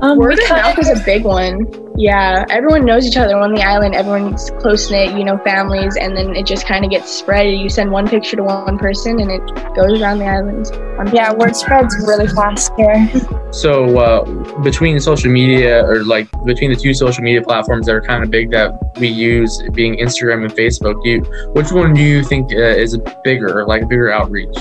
Um, 0.02 0.18
word 0.18 0.40
of 0.40 0.50
mouth 0.50 0.80
is 0.80 0.90
a 0.90 1.04
big 1.04 1.26
one. 1.26 1.68
Yeah, 1.98 2.46
everyone 2.50 2.86
knows 2.86 3.06
each 3.06 3.18
other 3.18 3.36
on 3.38 3.54
the 3.54 3.62
island. 3.62 3.96
Everyone's 3.96 4.50
close 4.60 4.90
knit, 4.90 5.18
you 5.18 5.26
know, 5.26 5.38
families, 5.40 5.98
and 5.98 6.16
then 6.16 6.38
it 6.38 6.46
just 6.46 6.66
kind 6.66 6.86
of 6.86 6.92
gets 6.92 7.12
spread. 7.12 7.54
You 7.54 7.68
send 7.68 7.92
one 7.92 8.08
picture 8.08 8.38
to 8.38 8.44
one 8.44 8.78
person, 8.78 9.20
and 9.20 9.30
it 9.30 9.46
goes 9.76 10.02
around 10.02 10.20
the 10.20 10.26
island. 10.26 10.68
Yeah, 11.14 11.34
word 11.34 11.54
spreads 11.54 11.94
really 12.08 12.28
fast 12.28 12.72
here. 12.78 13.12
So 13.52 13.98
uh, 13.98 14.62
between 14.62 14.98
social 15.02 15.30
media, 15.30 15.86
or 15.86 16.06
like 16.06 16.30
between 16.46 16.72
the 16.72 16.78
two 16.78 16.94
social 16.94 17.22
media 17.22 17.42
platforms 17.42 17.88
that 17.88 17.96
are 17.96 18.02
kind 18.02 18.24
of 18.24 18.32
big 18.32 18.52
that 18.52 18.72
we 19.02 19.10
use, 19.10 19.62
being 19.74 19.98
Instagram 19.98 20.46
and 20.46 20.54
Facebook, 20.54 21.04
do 21.04 21.10
you, 21.10 21.22
which 21.52 21.74
one 21.74 21.94
do 21.94 22.02
you 22.02 22.24
think 22.24 22.54
uh, 22.54 22.58
is 22.58 22.98
bigger, 23.26 23.66
like 23.66 23.90
bigger 23.90 24.10
outreach? 24.10 24.58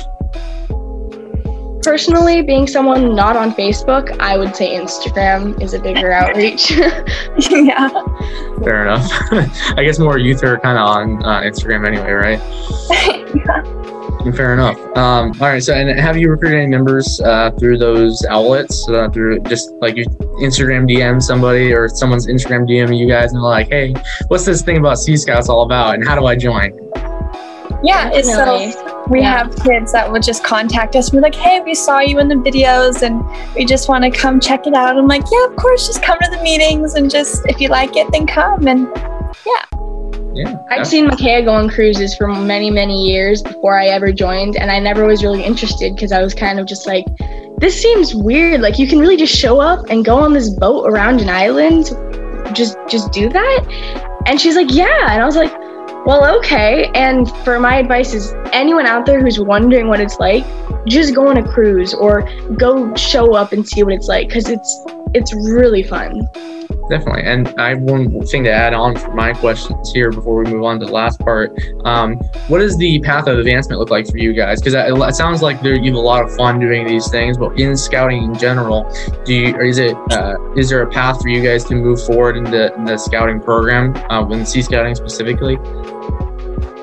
Personally, 1.88 2.42
being 2.42 2.66
someone 2.66 3.14
not 3.14 3.34
on 3.34 3.50
Facebook, 3.50 4.14
I 4.20 4.36
would 4.36 4.54
say 4.54 4.76
Instagram 4.76 5.58
is 5.62 5.72
a 5.72 5.80
bigger 5.80 6.12
outreach. 6.20 6.70
yeah. 7.50 7.88
Fair 8.62 8.82
enough. 8.82 9.10
I 9.78 9.84
guess 9.84 9.98
more 9.98 10.18
youth 10.18 10.44
are 10.44 10.58
kind 10.58 10.76
of 10.76 10.86
on 10.86 11.24
uh, 11.24 11.40
Instagram 11.40 11.86
anyway, 11.86 12.10
right? 12.10 12.38
yeah. 13.34 14.32
Fair 14.32 14.52
enough. 14.52 14.76
Um, 14.98 15.32
all 15.40 15.48
right. 15.48 15.62
So, 15.62 15.72
and 15.72 15.98
have 15.98 16.18
you 16.18 16.28
recruited 16.28 16.58
any 16.58 16.66
members 16.66 17.22
uh, 17.22 17.52
through 17.52 17.78
those 17.78 18.22
outlets? 18.28 18.86
Uh, 18.86 19.08
through 19.08 19.40
just 19.44 19.70
like 19.80 19.96
you 19.96 20.04
Instagram 20.42 20.86
DM 20.86 21.22
somebody 21.22 21.72
or 21.72 21.88
someone's 21.88 22.26
Instagram 22.26 22.68
DM 22.68 22.94
you 22.98 23.08
guys 23.08 23.32
and 23.32 23.40
like, 23.40 23.68
hey, 23.68 23.94
what's 24.26 24.44
this 24.44 24.60
thing 24.60 24.76
about 24.76 24.98
Sea 24.98 25.16
Scouts 25.16 25.48
all 25.48 25.62
about, 25.62 25.94
and 25.94 26.06
how 26.06 26.14
do 26.14 26.26
I 26.26 26.36
join? 26.36 26.78
Yeah, 27.82 28.10
it's 28.12 28.28
so 28.28 28.97
we 29.08 29.20
yeah. 29.20 29.38
have 29.38 29.56
kids 29.64 29.92
that 29.92 30.10
will 30.10 30.20
just 30.20 30.44
contact 30.44 30.96
us. 30.96 31.12
We're 31.12 31.20
like, 31.20 31.34
hey, 31.34 31.60
we 31.60 31.74
saw 31.74 32.00
you 32.00 32.18
in 32.18 32.28
the 32.28 32.34
videos 32.34 33.02
and 33.02 33.24
we 33.54 33.64
just 33.64 33.88
want 33.88 34.04
to 34.04 34.10
come 34.10 34.40
check 34.40 34.66
it 34.66 34.74
out. 34.74 34.96
I'm 34.96 35.06
like, 35.06 35.24
yeah, 35.32 35.46
of 35.46 35.56
course, 35.56 35.86
just 35.86 36.02
come 36.02 36.18
to 36.20 36.30
the 36.30 36.42
meetings 36.42 36.94
and 36.94 37.10
just 37.10 37.42
if 37.46 37.60
you 37.60 37.68
like 37.68 37.96
it, 37.96 38.10
then 38.12 38.26
come. 38.26 38.66
And 38.66 38.86
yeah. 39.46 39.64
Yeah, 40.34 40.56
I've 40.70 40.86
seen 40.86 41.06
Micaiah 41.06 41.42
go 41.42 41.52
on 41.52 41.68
cruises 41.68 42.14
for 42.16 42.28
many, 42.28 42.70
many 42.70 43.10
years 43.10 43.42
before 43.42 43.76
I 43.76 43.86
ever 43.86 44.12
joined, 44.12 44.56
and 44.56 44.70
I 44.70 44.78
never 44.78 45.04
was 45.04 45.24
really 45.24 45.42
interested 45.42 45.96
because 45.96 46.12
I 46.12 46.22
was 46.22 46.32
kind 46.32 46.60
of 46.60 46.66
just 46.66 46.86
like, 46.86 47.04
this 47.58 47.80
seems 47.80 48.14
weird. 48.14 48.60
Like 48.60 48.78
you 48.78 48.86
can 48.86 49.00
really 49.00 49.16
just 49.16 49.34
show 49.34 49.58
up 49.58 49.86
and 49.90 50.04
go 50.04 50.16
on 50.16 50.32
this 50.34 50.48
boat 50.48 50.86
around 50.86 51.20
an 51.20 51.28
island, 51.28 51.86
just 52.54 52.76
just 52.88 53.10
do 53.10 53.28
that. 53.28 54.22
And 54.26 54.40
she's 54.40 54.54
like, 54.54 54.70
yeah, 54.70 55.12
and 55.12 55.20
I 55.20 55.24
was 55.24 55.34
like, 55.34 55.52
well, 56.06 56.38
okay. 56.38 56.90
And 56.94 57.30
for 57.44 57.58
my 57.58 57.76
advice 57.78 58.14
is 58.14 58.34
anyone 58.52 58.86
out 58.86 59.06
there 59.06 59.20
who's 59.20 59.40
wondering 59.40 59.88
what 59.88 60.00
it's 60.00 60.18
like, 60.18 60.44
just 60.86 61.14
go 61.14 61.28
on 61.28 61.36
a 61.36 61.52
cruise 61.52 61.94
or 61.94 62.28
go 62.56 62.94
show 62.94 63.34
up 63.34 63.52
and 63.52 63.66
see 63.66 63.82
what 63.82 63.92
it's 63.92 64.08
like 64.08 64.28
because 64.28 64.48
it's 64.48 64.84
it's 65.14 65.34
really 65.34 65.82
fun. 65.82 66.28
Definitely. 66.88 67.24
And 67.24 67.48
I 67.58 67.70
have 67.70 67.80
one 67.80 68.24
thing 68.26 68.44
to 68.44 68.50
add 68.50 68.72
on 68.72 68.96
for 68.96 69.14
my 69.14 69.34
questions 69.34 69.92
here 69.92 70.10
before 70.10 70.42
we 70.42 70.50
move 70.50 70.64
on 70.64 70.80
to 70.80 70.86
the 70.86 70.92
last 70.92 71.20
part. 71.20 71.52
Um, 71.84 72.16
what 72.48 72.58
does 72.58 72.78
the 72.78 72.98
path 73.00 73.26
of 73.26 73.38
advancement 73.38 73.78
look 73.78 73.90
like 73.90 74.08
for 74.08 74.16
you 74.16 74.32
guys? 74.32 74.60
Because 74.60 74.74
it 74.74 75.14
sounds 75.14 75.42
like 75.42 75.60
there, 75.60 75.76
you 75.76 75.92
have 75.92 75.94
a 75.94 76.00
lot 76.00 76.24
of 76.24 76.34
fun 76.34 76.58
doing 76.58 76.86
these 76.86 77.10
things, 77.10 77.36
but 77.36 77.60
in 77.60 77.76
scouting 77.76 78.22
in 78.22 78.34
general, 78.38 78.90
do 79.24 79.34
you, 79.34 79.54
or 79.54 79.62
is 79.62 79.78
it 79.78 79.96
uh, 80.10 80.36
is 80.56 80.70
there 80.70 80.82
a 80.82 80.90
path 80.90 81.20
for 81.20 81.28
you 81.28 81.42
guys 81.42 81.64
to 81.64 81.74
move 81.74 82.02
forward 82.02 82.36
in 82.36 82.44
the, 82.44 82.74
in 82.74 82.84
the 82.84 82.96
scouting 82.96 83.40
program, 83.40 83.94
uh, 84.10 84.26
in 84.30 84.46
sea 84.46 84.62
scouting 84.62 84.94
specifically? 84.94 85.56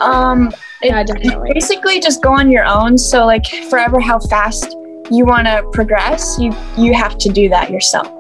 Um, 0.02 0.54
yeah, 0.84 1.04
definitely. 1.04 1.52
Basically, 1.54 2.00
just 2.00 2.22
go 2.22 2.32
on 2.32 2.52
your 2.52 2.66
own. 2.66 2.98
So, 2.98 3.26
like, 3.26 3.48
forever, 3.70 4.00
how 4.00 4.20
fast 4.20 4.76
you 5.12 5.26
want 5.26 5.48
to 5.48 5.64
progress, 5.72 6.38
you 6.40 6.52
you 6.78 6.94
have 6.94 7.18
to 7.20 7.30
do 7.30 7.50
that 7.50 7.70
yourself. 7.70 8.12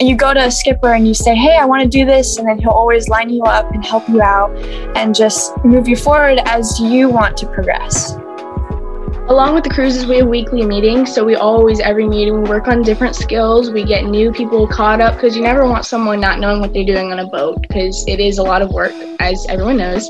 You 0.00 0.16
go 0.16 0.32
to 0.32 0.46
a 0.46 0.50
skipper 0.50 0.94
and 0.94 1.06
you 1.06 1.14
say, 1.14 1.34
"Hey, 1.34 1.56
I 1.56 1.64
want 1.64 1.82
to 1.82 1.88
do 1.88 2.04
this," 2.04 2.38
and 2.38 2.48
then 2.48 2.58
he'll 2.58 2.70
always 2.70 3.08
line 3.08 3.30
you 3.30 3.42
up 3.42 3.70
and 3.72 3.84
help 3.84 4.08
you 4.08 4.22
out 4.22 4.56
and 4.96 5.14
just 5.14 5.56
move 5.64 5.88
you 5.88 5.96
forward 5.96 6.38
as 6.44 6.78
you 6.80 7.08
want 7.08 7.36
to 7.38 7.46
progress. 7.46 8.16
Along 9.28 9.54
with 9.54 9.62
the 9.62 9.68
cruises, 9.68 10.06
we 10.06 10.16
have 10.18 10.28
weekly 10.28 10.64
meetings. 10.64 11.14
So 11.14 11.22
we 11.22 11.36
always, 11.36 11.80
every 11.80 12.08
meeting, 12.08 12.42
we 12.42 12.48
work 12.48 12.66
on 12.66 12.80
different 12.80 13.14
skills. 13.14 13.70
We 13.70 13.84
get 13.84 14.06
new 14.06 14.32
people 14.32 14.66
caught 14.66 15.02
up 15.02 15.14
because 15.14 15.36
you 15.36 15.42
never 15.42 15.66
want 15.66 15.84
someone 15.84 16.18
not 16.18 16.40
knowing 16.40 16.60
what 16.62 16.72
they're 16.72 16.86
doing 16.86 17.12
on 17.12 17.18
a 17.18 17.26
boat 17.26 17.60
because 17.60 18.06
it 18.08 18.20
is 18.20 18.38
a 18.38 18.42
lot 18.42 18.62
of 18.62 18.70
work, 18.70 18.92
as 19.20 19.44
everyone 19.50 19.76
knows 19.76 20.08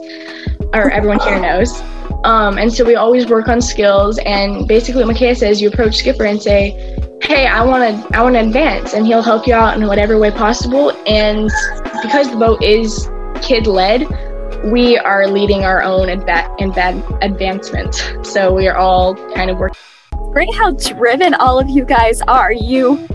or 0.73 0.91
everyone 0.93 1.19
here 1.19 1.41
knows. 1.41 1.83
Um, 2.25 2.59
and 2.59 2.73
so 2.73 2.85
we 2.85 2.97
always 2.97 3.27
work 3.27 3.49
on 3.49 3.61
skills. 3.61 4.19
And 4.27 4.67
basically, 4.67 5.05
what 5.05 5.13
Micaiah 5.13 5.35
says, 5.35 5.61
you 5.61 5.69
approach 5.69 5.97
Skipper 5.97 6.25
and 6.25 6.43
say, 6.43 6.71
"Hey, 7.23 7.47
I 7.47 7.65
want 7.65 7.83
to, 7.85 8.17
I 8.17 8.23
want 8.23 8.35
to 8.35 8.41
advance," 8.41 8.95
and 8.95 9.07
he'll 9.07 9.23
help 9.23 9.47
you 9.47 9.55
out 9.55 9.77
in 9.77 9.87
whatever 9.87 10.19
way 10.19 10.31
possible. 10.31 10.91
And 11.07 11.51
because 12.03 12.31
the 12.31 12.37
boat 12.37 12.63
is 12.63 13.09
kid-led, 13.41 14.07
we 14.65 14.99
are 14.99 15.29
leading 15.29 15.65
our 15.65 15.83
own 15.83 16.09
adva- 16.09 16.59
adva- 16.59 17.19
advancement. 17.23 17.95
So 18.27 18.53
we 18.53 18.67
are 18.67 18.77
all 18.77 19.15
kind 19.35 19.51
of 19.51 19.59
working. 19.59 19.79
Great 20.33 20.53
how 20.55 20.73
driven 20.73 21.35
all 21.35 21.59
of 21.59 21.69
you 21.69 21.85
guys 21.85 22.21
are. 22.23 22.53
You 22.53 23.07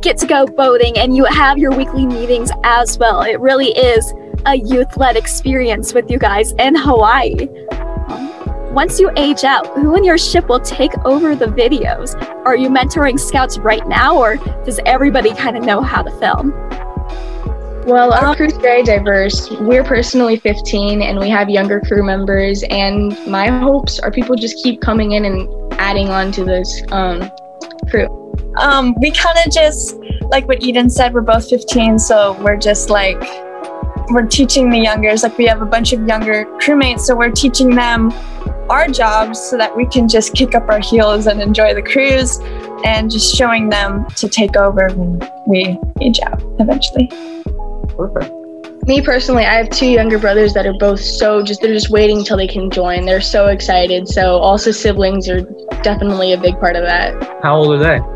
get 0.00 0.18
to 0.18 0.26
go 0.26 0.46
boating 0.46 0.96
and 0.98 1.16
you 1.16 1.24
have 1.24 1.58
your 1.58 1.72
weekly 1.72 2.06
meetings 2.06 2.50
as 2.62 2.98
well. 2.98 3.22
It 3.22 3.40
really 3.40 3.68
is 3.70 4.12
a 4.46 4.56
youth 4.56 4.96
led 4.96 5.16
experience 5.16 5.94
with 5.94 6.10
you 6.10 6.18
guys 6.18 6.52
in 6.58 6.74
Hawaii. 6.74 7.48
Once 8.74 8.98
you 8.98 9.08
age 9.16 9.44
out, 9.44 9.68
who 9.68 9.94
in 9.94 10.02
your 10.02 10.18
ship 10.18 10.48
will 10.48 10.58
take 10.58 10.90
over 11.04 11.36
the 11.36 11.46
videos? 11.46 12.20
Are 12.44 12.56
you 12.56 12.68
mentoring 12.68 13.20
scouts 13.20 13.56
right 13.56 13.86
now, 13.86 14.18
or 14.18 14.34
does 14.64 14.80
everybody 14.84 15.32
kind 15.32 15.56
of 15.56 15.62
know 15.62 15.80
how 15.80 16.02
to 16.02 16.10
film? 16.18 16.50
Well, 17.86 18.12
our 18.12 18.34
crew's 18.34 18.56
very 18.56 18.82
diverse. 18.82 19.48
We're 19.60 19.84
personally 19.84 20.38
15 20.38 21.02
and 21.02 21.20
we 21.20 21.28
have 21.28 21.48
younger 21.48 21.80
crew 21.82 22.02
members, 22.02 22.64
and 22.64 23.16
my 23.28 23.46
hopes 23.46 24.00
are 24.00 24.10
people 24.10 24.34
just 24.34 24.60
keep 24.60 24.80
coming 24.80 25.12
in 25.12 25.24
and 25.24 25.48
adding 25.74 26.08
on 26.08 26.32
to 26.32 26.44
this 26.44 26.82
um, 26.90 27.30
crew. 27.88 28.08
Um, 28.58 28.92
we 29.00 29.12
kind 29.12 29.38
of 29.46 29.52
just 29.52 29.94
like 30.22 30.48
what 30.48 30.64
Eden 30.64 30.90
said. 30.90 31.14
We're 31.14 31.20
both 31.20 31.48
15, 31.48 32.00
so 32.00 32.32
we're 32.42 32.56
just 32.56 32.90
like 32.90 33.22
we're 34.10 34.26
teaching 34.26 34.68
the 34.68 34.78
youngers. 34.78 35.22
Like 35.22 35.38
we 35.38 35.46
have 35.46 35.62
a 35.62 35.66
bunch 35.66 35.92
of 35.92 36.08
younger 36.08 36.44
crewmates, 36.58 37.02
so 37.02 37.14
we're 37.14 37.30
teaching 37.30 37.70
them 37.70 38.12
our 38.70 38.88
jobs 38.88 39.38
so 39.38 39.56
that 39.56 39.76
we 39.76 39.86
can 39.86 40.08
just 40.08 40.34
kick 40.34 40.54
up 40.54 40.68
our 40.68 40.80
heels 40.80 41.26
and 41.26 41.40
enjoy 41.40 41.74
the 41.74 41.82
cruise, 41.82 42.38
and 42.84 43.10
just 43.10 43.34
showing 43.34 43.68
them 43.68 44.06
to 44.16 44.28
take 44.28 44.56
over 44.56 44.88
when 44.94 45.20
we 45.46 45.78
age 46.00 46.20
out 46.20 46.42
eventually. 46.58 47.08
Perfect. 47.96 48.32
Me 48.86 49.00
personally, 49.00 49.46
I 49.46 49.54
have 49.54 49.70
two 49.70 49.86
younger 49.86 50.18
brothers 50.18 50.52
that 50.52 50.66
are 50.66 50.74
both 50.74 51.00
so 51.00 51.42
just 51.42 51.62
they're 51.62 51.72
just 51.72 51.88
waiting 51.88 52.18
until 52.18 52.36
they 52.36 52.46
can 52.46 52.70
join. 52.70 53.06
They're 53.06 53.20
so 53.20 53.46
excited. 53.46 54.06
So 54.08 54.36
also 54.36 54.72
siblings 54.72 55.26
are 55.28 55.40
definitely 55.82 56.34
a 56.34 56.38
big 56.38 56.60
part 56.60 56.76
of 56.76 56.82
that. 56.82 57.14
How 57.42 57.56
old 57.56 57.74
are 57.74 57.78
they? 57.78 58.14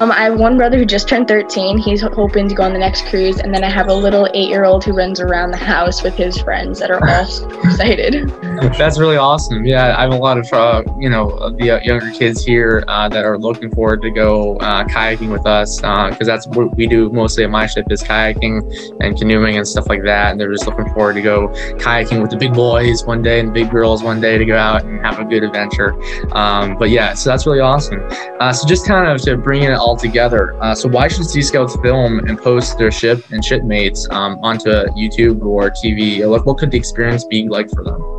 Um, 0.00 0.10
I 0.10 0.24
have 0.24 0.40
one 0.40 0.56
brother 0.56 0.76
who 0.76 0.84
just 0.84 1.08
turned 1.08 1.28
13. 1.28 1.78
He's 1.78 2.02
hoping 2.02 2.48
to 2.48 2.54
go 2.54 2.64
on 2.64 2.72
the 2.72 2.78
next 2.78 3.06
cruise, 3.06 3.38
and 3.38 3.54
then 3.54 3.62
I 3.62 3.70
have 3.70 3.88
a 3.88 3.94
little 3.94 4.28
eight-year-old 4.34 4.84
who 4.84 4.92
runs 4.92 5.20
around 5.20 5.52
the 5.52 5.56
house 5.56 6.02
with 6.02 6.14
his 6.14 6.36
friends 6.38 6.80
that 6.80 6.90
are 6.90 7.02
all 7.02 7.60
excited. 7.64 8.30
That's 8.78 8.98
really 8.98 9.16
awesome. 9.16 9.64
Yeah, 9.64 9.96
I 9.98 10.02
have 10.02 10.12
a 10.12 10.16
lot 10.16 10.38
of 10.38 10.52
uh, 10.52 10.82
you 10.98 11.08
know 11.08 11.50
the 11.58 11.72
uh, 11.72 11.80
younger 11.80 12.10
kids 12.12 12.44
here 12.44 12.84
uh, 12.86 13.08
that 13.08 13.24
are 13.24 13.38
looking 13.38 13.70
forward 13.70 14.00
to 14.02 14.10
go 14.10 14.56
uh, 14.58 14.84
kayaking 14.84 15.30
with 15.30 15.44
us 15.46 15.80
because 15.80 16.26
that's 16.26 16.46
what 16.48 16.76
we 16.76 16.86
do 16.86 17.10
mostly 17.10 17.42
at 17.44 17.50
my 17.50 17.66
ship 17.66 17.86
is 17.90 18.02
kayaking 18.02 18.62
and 19.00 19.18
canoeing 19.18 19.56
and 19.56 19.66
stuff 19.66 19.88
like 19.88 20.02
that. 20.04 20.30
And 20.30 20.40
they're 20.40 20.52
just 20.52 20.66
looking 20.66 20.88
forward 20.94 21.14
to 21.14 21.22
go 21.22 21.48
kayaking 21.78 22.22
with 22.22 22.30
the 22.30 22.36
big 22.36 22.54
boys 22.54 23.04
one 23.04 23.22
day 23.22 23.40
and 23.40 23.48
the 23.48 23.52
big 23.52 23.70
girls 23.70 24.02
one 24.02 24.20
day 24.20 24.38
to 24.38 24.44
go 24.44 24.56
out 24.56 24.84
and 24.84 25.04
have 25.04 25.18
a 25.18 25.24
good 25.24 25.42
adventure. 25.42 25.94
Um, 26.32 26.78
but 26.78 26.90
yeah, 26.90 27.14
so 27.14 27.30
that's 27.30 27.46
really 27.46 27.60
awesome. 27.60 28.00
Uh, 28.40 28.52
so 28.52 28.68
just 28.68 28.86
kind 28.86 29.10
of 29.10 29.20
to 29.22 29.36
bring 29.36 29.64
it 29.64 29.72
all 29.72 29.96
together. 29.96 30.54
Uh, 30.62 30.74
so 30.74 30.88
why 30.88 31.08
should 31.08 31.24
Sea 31.24 31.42
Scouts 31.42 31.76
film 31.82 32.20
and 32.20 32.38
post 32.38 32.78
their 32.78 32.92
ship 32.92 33.24
and 33.32 33.44
shipmates 33.44 34.08
um, 34.10 34.38
onto 34.42 34.70
YouTube 34.70 35.44
or 35.44 35.70
TV? 35.70 36.28
Like, 36.28 36.46
what 36.46 36.58
could 36.58 36.70
the 36.70 36.78
experience 36.78 37.24
be 37.24 37.48
like 37.48 37.68
for 37.70 37.82
them? 37.82 38.13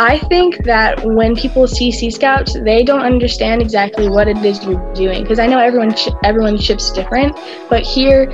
I 0.00 0.18
think 0.18 0.64
that 0.64 1.04
when 1.04 1.36
people 1.36 1.68
see 1.68 1.92
Sea 1.92 2.10
Scouts, 2.10 2.54
they 2.64 2.82
don't 2.82 3.02
understand 3.02 3.60
exactly 3.60 4.08
what 4.08 4.28
it 4.28 4.38
is 4.38 4.64
you're 4.64 4.94
doing. 4.94 5.22
Because 5.22 5.38
I 5.38 5.46
know 5.46 5.58
everyone 5.58 5.94
sh- 5.94 6.08
everyone 6.24 6.56
ships 6.56 6.90
different, 6.90 7.36
but 7.68 7.82
here, 7.82 8.30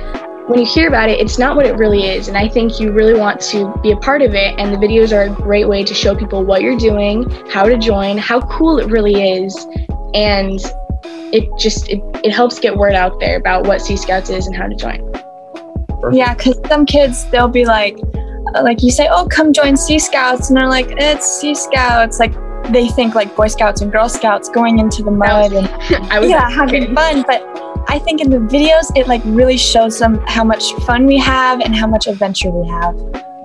when 0.47 0.59
you 0.59 0.65
hear 0.65 0.87
about 0.87 1.09
it, 1.09 1.19
it's 1.19 1.37
not 1.37 1.57
what 1.57 1.65
it 1.65 1.75
really 1.75 2.07
is. 2.07 2.29
And 2.29 2.37
I 2.37 2.47
think 2.47 2.79
you 2.79 2.93
really 2.93 3.19
want 3.19 3.41
to 3.51 3.77
be 3.83 3.91
a 3.91 3.97
part 3.97 4.21
of 4.21 4.33
it. 4.33 4.57
And 4.57 4.73
the 4.73 4.77
videos 4.77 5.11
are 5.11 5.23
a 5.23 5.29
great 5.29 5.67
way 5.67 5.83
to 5.83 5.93
show 5.93 6.15
people 6.15 6.45
what 6.45 6.61
you're 6.61 6.77
doing, 6.77 7.29
how 7.49 7.65
to 7.65 7.77
join, 7.77 8.17
how 8.17 8.39
cool 8.47 8.79
it 8.79 8.89
really 8.89 9.21
is, 9.29 9.53
and 10.13 10.61
it 11.33 11.49
just 11.59 11.89
it, 11.89 12.01
it 12.23 12.31
helps 12.31 12.59
get 12.59 12.77
word 12.77 12.93
out 12.93 13.19
there 13.19 13.35
about 13.35 13.67
what 13.67 13.81
Sea 13.81 13.97
Scouts 13.97 14.29
is 14.29 14.47
and 14.47 14.55
how 14.55 14.67
to 14.67 14.75
join. 14.75 15.03
Yeah, 16.13 16.33
because 16.33 16.61
some 16.69 16.85
kids 16.85 17.29
they'll 17.29 17.49
be 17.49 17.65
like, 17.65 17.97
like 18.61 18.83
you 18.83 18.91
say, 18.91 19.07
oh, 19.09 19.27
come 19.27 19.53
join 19.53 19.77
Sea 19.77 19.99
Scouts, 19.99 20.49
and 20.49 20.57
they're 20.57 20.67
like, 20.69 20.87
it's 20.97 21.25
Sea 21.39 21.55
Scouts. 21.55 22.19
Like 22.19 22.33
they 22.71 22.87
think 22.89 23.15
like 23.15 23.35
Boy 23.35 23.47
Scouts 23.47 23.81
and 23.81 23.91
Girl 23.91 24.09
Scouts 24.09 24.49
going 24.49 24.79
into 24.79 25.03
the 25.03 25.11
mud 25.11 25.53
and 25.53 25.67
I 26.11 26.19
was 26.19 26.29
yeah, 26.29 26.49
having 26.49 26.93
fun. 26.93 27.23
But 27.25 27.41
I 27.89 27.99
think 27.99 28.21
in 28.21 28.29
the 28.29 28.37
videos, 28.37 28.91
it 28.95 29.07
like 29.07 29.21
really 29.25 29.57
shows 29.57 29.99
them 29.99 30.21
how 30.27 30.43
much 30.43 30.73
fun 30.85 31.05
we 31.05 31.17
have 31.17 31.61
and 31.61 31.75
how 31.75 31.87
much 31.87 32.07
adventure 32.07 32.49
we 32.49 32.67
have. 32.67 32.95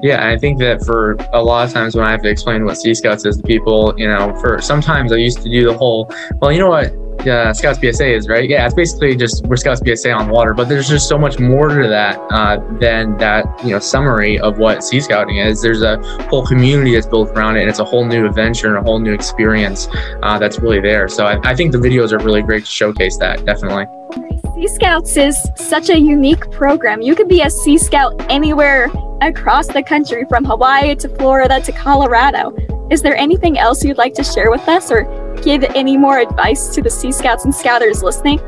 Yeah, 0.02 0.28
I 0.28 0.36
think 0.36 0.58
that 0.58 0.84
for 0.84 1.12
a 1.32 1.40
lot 1.40 1.66
of 1.66 1.72
times 1.72 1.94
when 1.94 2.04
I 2.04 2.10
have 2.10 2.22
to 2.22 2.28
explain 2.28 2.64
what 2.64 2.76
Sea 2.76 2.92
Scouts 2.92 3.24
is 3.24 3.36
to 3.36 3.42
people, 3.44 3.94
you 3.96 4.08
know, 4.08 4.34
for 4.40 4.60
sometimes 4.60 5.12
I 5.12 5.16
used 5.16 5.42
to 5.42 5.48
do 5.48 5.64
the 5.64 5.78
whole, 5.78 6.12
well, 6.40 6.50
you 6.50 6.58
know 6.58 6.70
what 6.70 6.92
uh, 7.26 7.52
Scouts 7.52 7.78
BSA 7.78 8.16
is, 8.16 8.28
right? 8.28 8.48
Yeah, 8.48 8.64
it's 8.64 8.74
basically 8.74 9.16
just 9.16 9.46
we're 9.46 9.56
Scouts 9.56 9.80
BSA 9.80 10.16
on 10.16 10.28
water, 10.28 10.54
but 10.54 10.68
there's 10.68 10.88
just 10.88 11.08
so 11.08 11.18
much 11.18 11.38
more 11.38 11.68
to 11.68 11.88
that 11.88 12.18
uh, 12.30 12.58
than 12.78 13.16
that, 13.18 13.44
you 13.64 13.70
know, 13.70 13.78
summary 13.78 14.38
of 14.38 14.58
what 14.58 14.84
Sea 14.84 15.00
Scouting 15.00 15.38
is. 15.38 15.62
There's 15.62 15.82
a 15.82 15.98
whole 16.28 16.44
community 16.46 16.94
that's 16.94 17.06
built 17.06 17.30
around 17.30 17.56
it, 17.56 17.60
and 17.60 17.70
it's 17.70 17.78
a 17.78 17.84
whole 17.84 18.04
new 18.04 18.26
adventure 18.26 18.68
and 18.68 18.78
a 18.78 18.82
whole 18.82 18.98
new 18.98 19.12
experience 19.12 19.88
uh, 20.22 20.38
that's 20.38 20.58
really 20.58 20.80
there. 20.80 21.08
So 21.08 21.26
I, 21.26 21.38
I 21.44 21.54
think 21.54 21.72
the 21.72 21.78
videos 21.78 22.12
are 22.12 22.18
really 22.18 22.42
great 22.42 22.64
to 22.64 22.70
showcase 22.70 23.16
that, 23.18 23.44
definitely. 23.44 23.86
Sea 24.54 24.68
Scouts 24.68 25.16
is 25.16 25.36
such 25.56 25.90
a 25.90 25.98
unique 25.98 26.50
program. 26.50 27.02
You 27.02 27.14
could 27.14 27.28
be 27.28 27.42
a 27.42 27.50
Sea 27.50 27.78
Scout 27.78 28.14
anywhere 28.30 28.90
across 29.20 29.66
the 29.66 29.82
country, 29.82 30.24
from 30.28 30.44
Hawaii 30.44 30.94
to 30.96 31.08
Florida 31.08 31.60
to 31.60 31.72
Colorado. 31.72 32.54
Is 32.90 33.02
there 33.02 33.16
anything 33.16 33.58
else 33.58 33.82
you'd 33.84 33.96
like 33.96 34.14
to 34.14 34.24
share 34.24 34.50
with 34.50 34.68
us 34.68 34.90
or 34.90 35.04
give 35.42 35.64
any 35.74 35.96
more 35.96 36.18
advice 36.18 36.68
to 36.74 36.82
the 36.82 36.90
Sea 36.90 37.12
Scouts 37.12 37.44
and 37.44 37.54
Scouters 37.54 38.02
listening? 38.02 38.40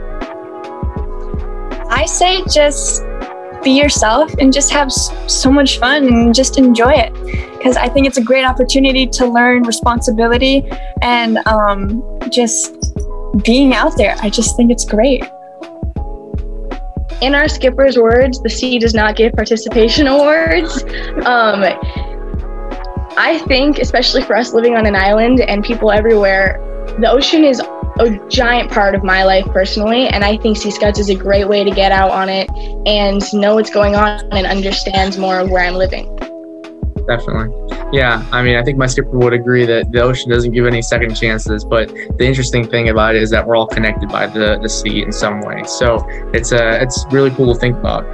I 1.91 2.05
say 2.07 2.43
just 2.53 3.03
be 3.63 3.71
yourself 3.71 4.33
and 4.35 4.53
just 4.53 4.71
have 4.73 4.93
so 4.93 5.51
much 5.51 5.79
fun 5.79 6.07
and 6.07 6.35
just 6.35 6.59
enjoy 6.59 6.93
it 6.93 7.13
because 7.57 7.77
I 7.77 7.89
think 7.89 8.07
it's 8.07 8.19
a 8.19 8.23
great 8.23 8.45
opportunity 8.45 9.07
to 9.07 9.27
learn 9.27 9.63
responsibility 9.63 10.69
and 11.01 11.39
um, 11.47 12.03
just 12.31 12.75
being 13.43 13.73
out 13.73 13.97
there. 13.97 14.17
I 14.21 14.29
just 14.29 14.57
think 14.57 14.71
it's 14.71 14.85
great. 14.85 15.25
In 17.23 17.35
our 17.35 17.49
skipper's 17.49 17.97
words, 17.97 18.43
the 18.43 18.51
sea 18.51 18.79
does 18.79 18.93
not 18.93 19.17
give 19.17 19.33
participation 19.33 20.07
awards. 20.09 20.83
Um, 21.25 21.65
I 23.17 23.43
think, 23.47 23.79
especially 23.79 24.23
for 24.23 24.37
us 24.37 24.53
living 24.53 24.77
on 24.77 24.85
an 24.87 24.97
island 24.97 25.41
and 25.41 25.65
people 25.65 25.91
everywhere, 25.91 26.61
the 26.99 27.11
ocean 27.11 27.45
is 27.45 27.61
a 28.01 28.29
giant 28.29 28.71
part 28.71 28.95
of 28.95 29.05
my 29.05 29.25
life 29.25 29.47
personally, 29.47 30.09
and 30.09 30.25
I 30.25 30.37
think 30.37 30.57
Sea 30.57 30.71
Scouts 30.71 30.99
is 30.99 31.11
a 31.11 31.15
great 31.15 31.49
way 31.49 31.65
to 31.65 31.71
get 31.71 31.93
out 31.93 32.11
on 32.11 32.29
it 32.29 32.51
and 32.87 33.23
know 33.33 33.55
what's 33.55 33.71
going 33.71 33.95
on 33.95 34.21
and 34.33 34.47
understand 34.47 35.19
more 35.19 35.41
of 35.41 35.51
where 35.51 35.65
I'm 35.65 35.75
living. 35.75 36.15
Definitely. 37.07 37.65
Yeah, 37.93 38.27
I 38.33 38.43
mean, 38.43 38.57
I 38.57 38.63
think 38.63 38.79
my 38.79 38.87
skipper 38.87 39.19
would 39.19 39.35
agree 39.35 39.67
that 39.67 39.93
the 39.93 40.01
ocean 40.01 40.31
doesn't 40.31 40.53
give 40.53 40.67
any 40.67 40.83
second 40.83 41.15
chances. 41.15 41.65
But 41.65 41.89
the 41.89 42.25
interesting 42.25 42.67
thing 42.67 42.89
about 42.89 43.15
it 43.15 43.23
is 43.23 43.31
that 43.31 43.47
we're 43.47 43.57
all 43.57 43.67
connected 43.67 44.09
by 44.09 44.27
the, 44.27 44.59
the 44.61 44.69
sea 44.69 45.03
in 45.03 45.13
some 45.13 45.41
way. 45.43 45.63
So 45.65 46.05
it's 46.33 46.53
a 46.53 46.81
it's 46.83 47.05
really 47.11 47.31
cool 47.31 47.53
to 47.53 47.61
think 47.61 47.77
about. 47.77 48.05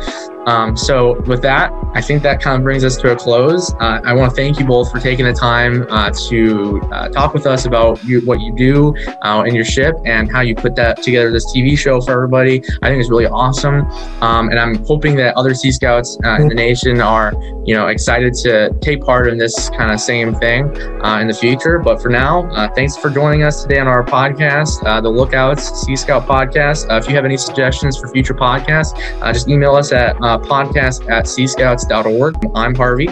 Um, 0.46 0.76
so 0.76 1.20
with 1.22 1.42
that, 1.42 1.72
I 1.94 2.00
think 2.00 2.22
that 2.22 2.40
kind 2.40 2.57
of 2.57 2.62
brings 2.62 2.85
us 2.85 2.96
to 2.98 3.12
a 3.12 3.16
close. 3.16 3.74
Uh, 3.74 4.00
I 4.05 4.14
want 4.14 4.31
to 4.31 4.37
thank 4.37 4.59
you 4.59 4.64
both 4.64 4.90
for 4.92 5.00
taking 5.00 5.24
the 5.24 5.33
time 5.33 5.87
uh, 5.90 6.11
to 6.29 6.81
uh, 6.92 7.09
talk 7.09 7.35
with 7.35 7.46
us 7.46 7.66
about 7.66 8.03
you, 8.05 8.20
what 8.20 8.40
you 8.40 8.55
do 8.55 8.94
uh, 9.22 9.42
in 9.46 9.55
your 9.55 9.64
ship 9.64 9.96
and 10.05 10.31
how 10.31 10.40
you 10.40 10.55
put 10.55 10.76
that 10.76 11.03
together. 11.03 11.33
This 11.33 11.44
TV 11.46 11.76
show 11.76 12.00
for 12.00 12.12
everybody, 12.12 12.62
I 12.83 12.88
think 12.88 13.00
is 13.00 13.11
really 13.11 13.26
awesome. 13.26 13.87
Um, 14.22 14.50
and 14.50 14.59
I'm 14.59 14.85
hoping 14.85 15.16
that 15.16 15.37
other 15.37 15.53
Sea 15.53 15.72
Scouts 15.72 16.16
uh, 16.24 16.37
in 16.37 16.48
the 16.48 16.55
nation 16.55 17.00
are, 17.00 17.33
you 17.66 17.74
know, 17.74 17.88
excited 17.88 18.35
to 18.35 18.72
take 18.81 19.03
part 19.03 19.29
in 19.29 19.37
this 19.37 19.68
kind 19.70 19.92
of 19.92 20.00
same 20.00 20.35
thing 20.35 20.64
uh, 21.05 21.18
in 21.20 21.26
the 21.26 21.35
future. 21.35 21.79
But 21.79 22.00
for 22.00 22.09
now, 22.09 22.70
thanks 22.74 22.96
for 22.96 23.11
joining 23.11 23.42
us 23.42 23.62
today 23.62 23.81
on 23.81 23.88
our 23.88 24.05
podcast, 24.05 25.03
the 25.03 25.09
Lookouts 25.09 25.83
Sea 25.83 25.96
Scout 25.96 26.26
podcast. 26.26 26.87
if 26.96 27.09
you 27.09 27.16
have 27.16 27.24
any 27.24 27.37
suggestions 27.37 27.98
for 27.98 28.09
future 28.09 28.35
podcasts, 28.35 28.96
just 29.33 29.48
email 29.48 29.74
us 29.74 29.92
at 29.92 30.16
uh, 30.31 30.38
podcast 30.38 31.11
at 31.11 31.25
seascouts.org. 31.25 32.37
I'm 32.55 32.75
Harvey. 32.75 33.09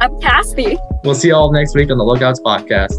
I'm 0.00 0.20
Cassie. 0.20 0.78
We'll 1.02 1.16
see 1.16 1.28
you 1.28 1.34
all 1.34 1.52
next 1.52 1.74
week 1.74 1.90
on 1.90 1.98
the 1.98 2.04
Lookouts 2.04 2.40
podcast. 2.40 2.94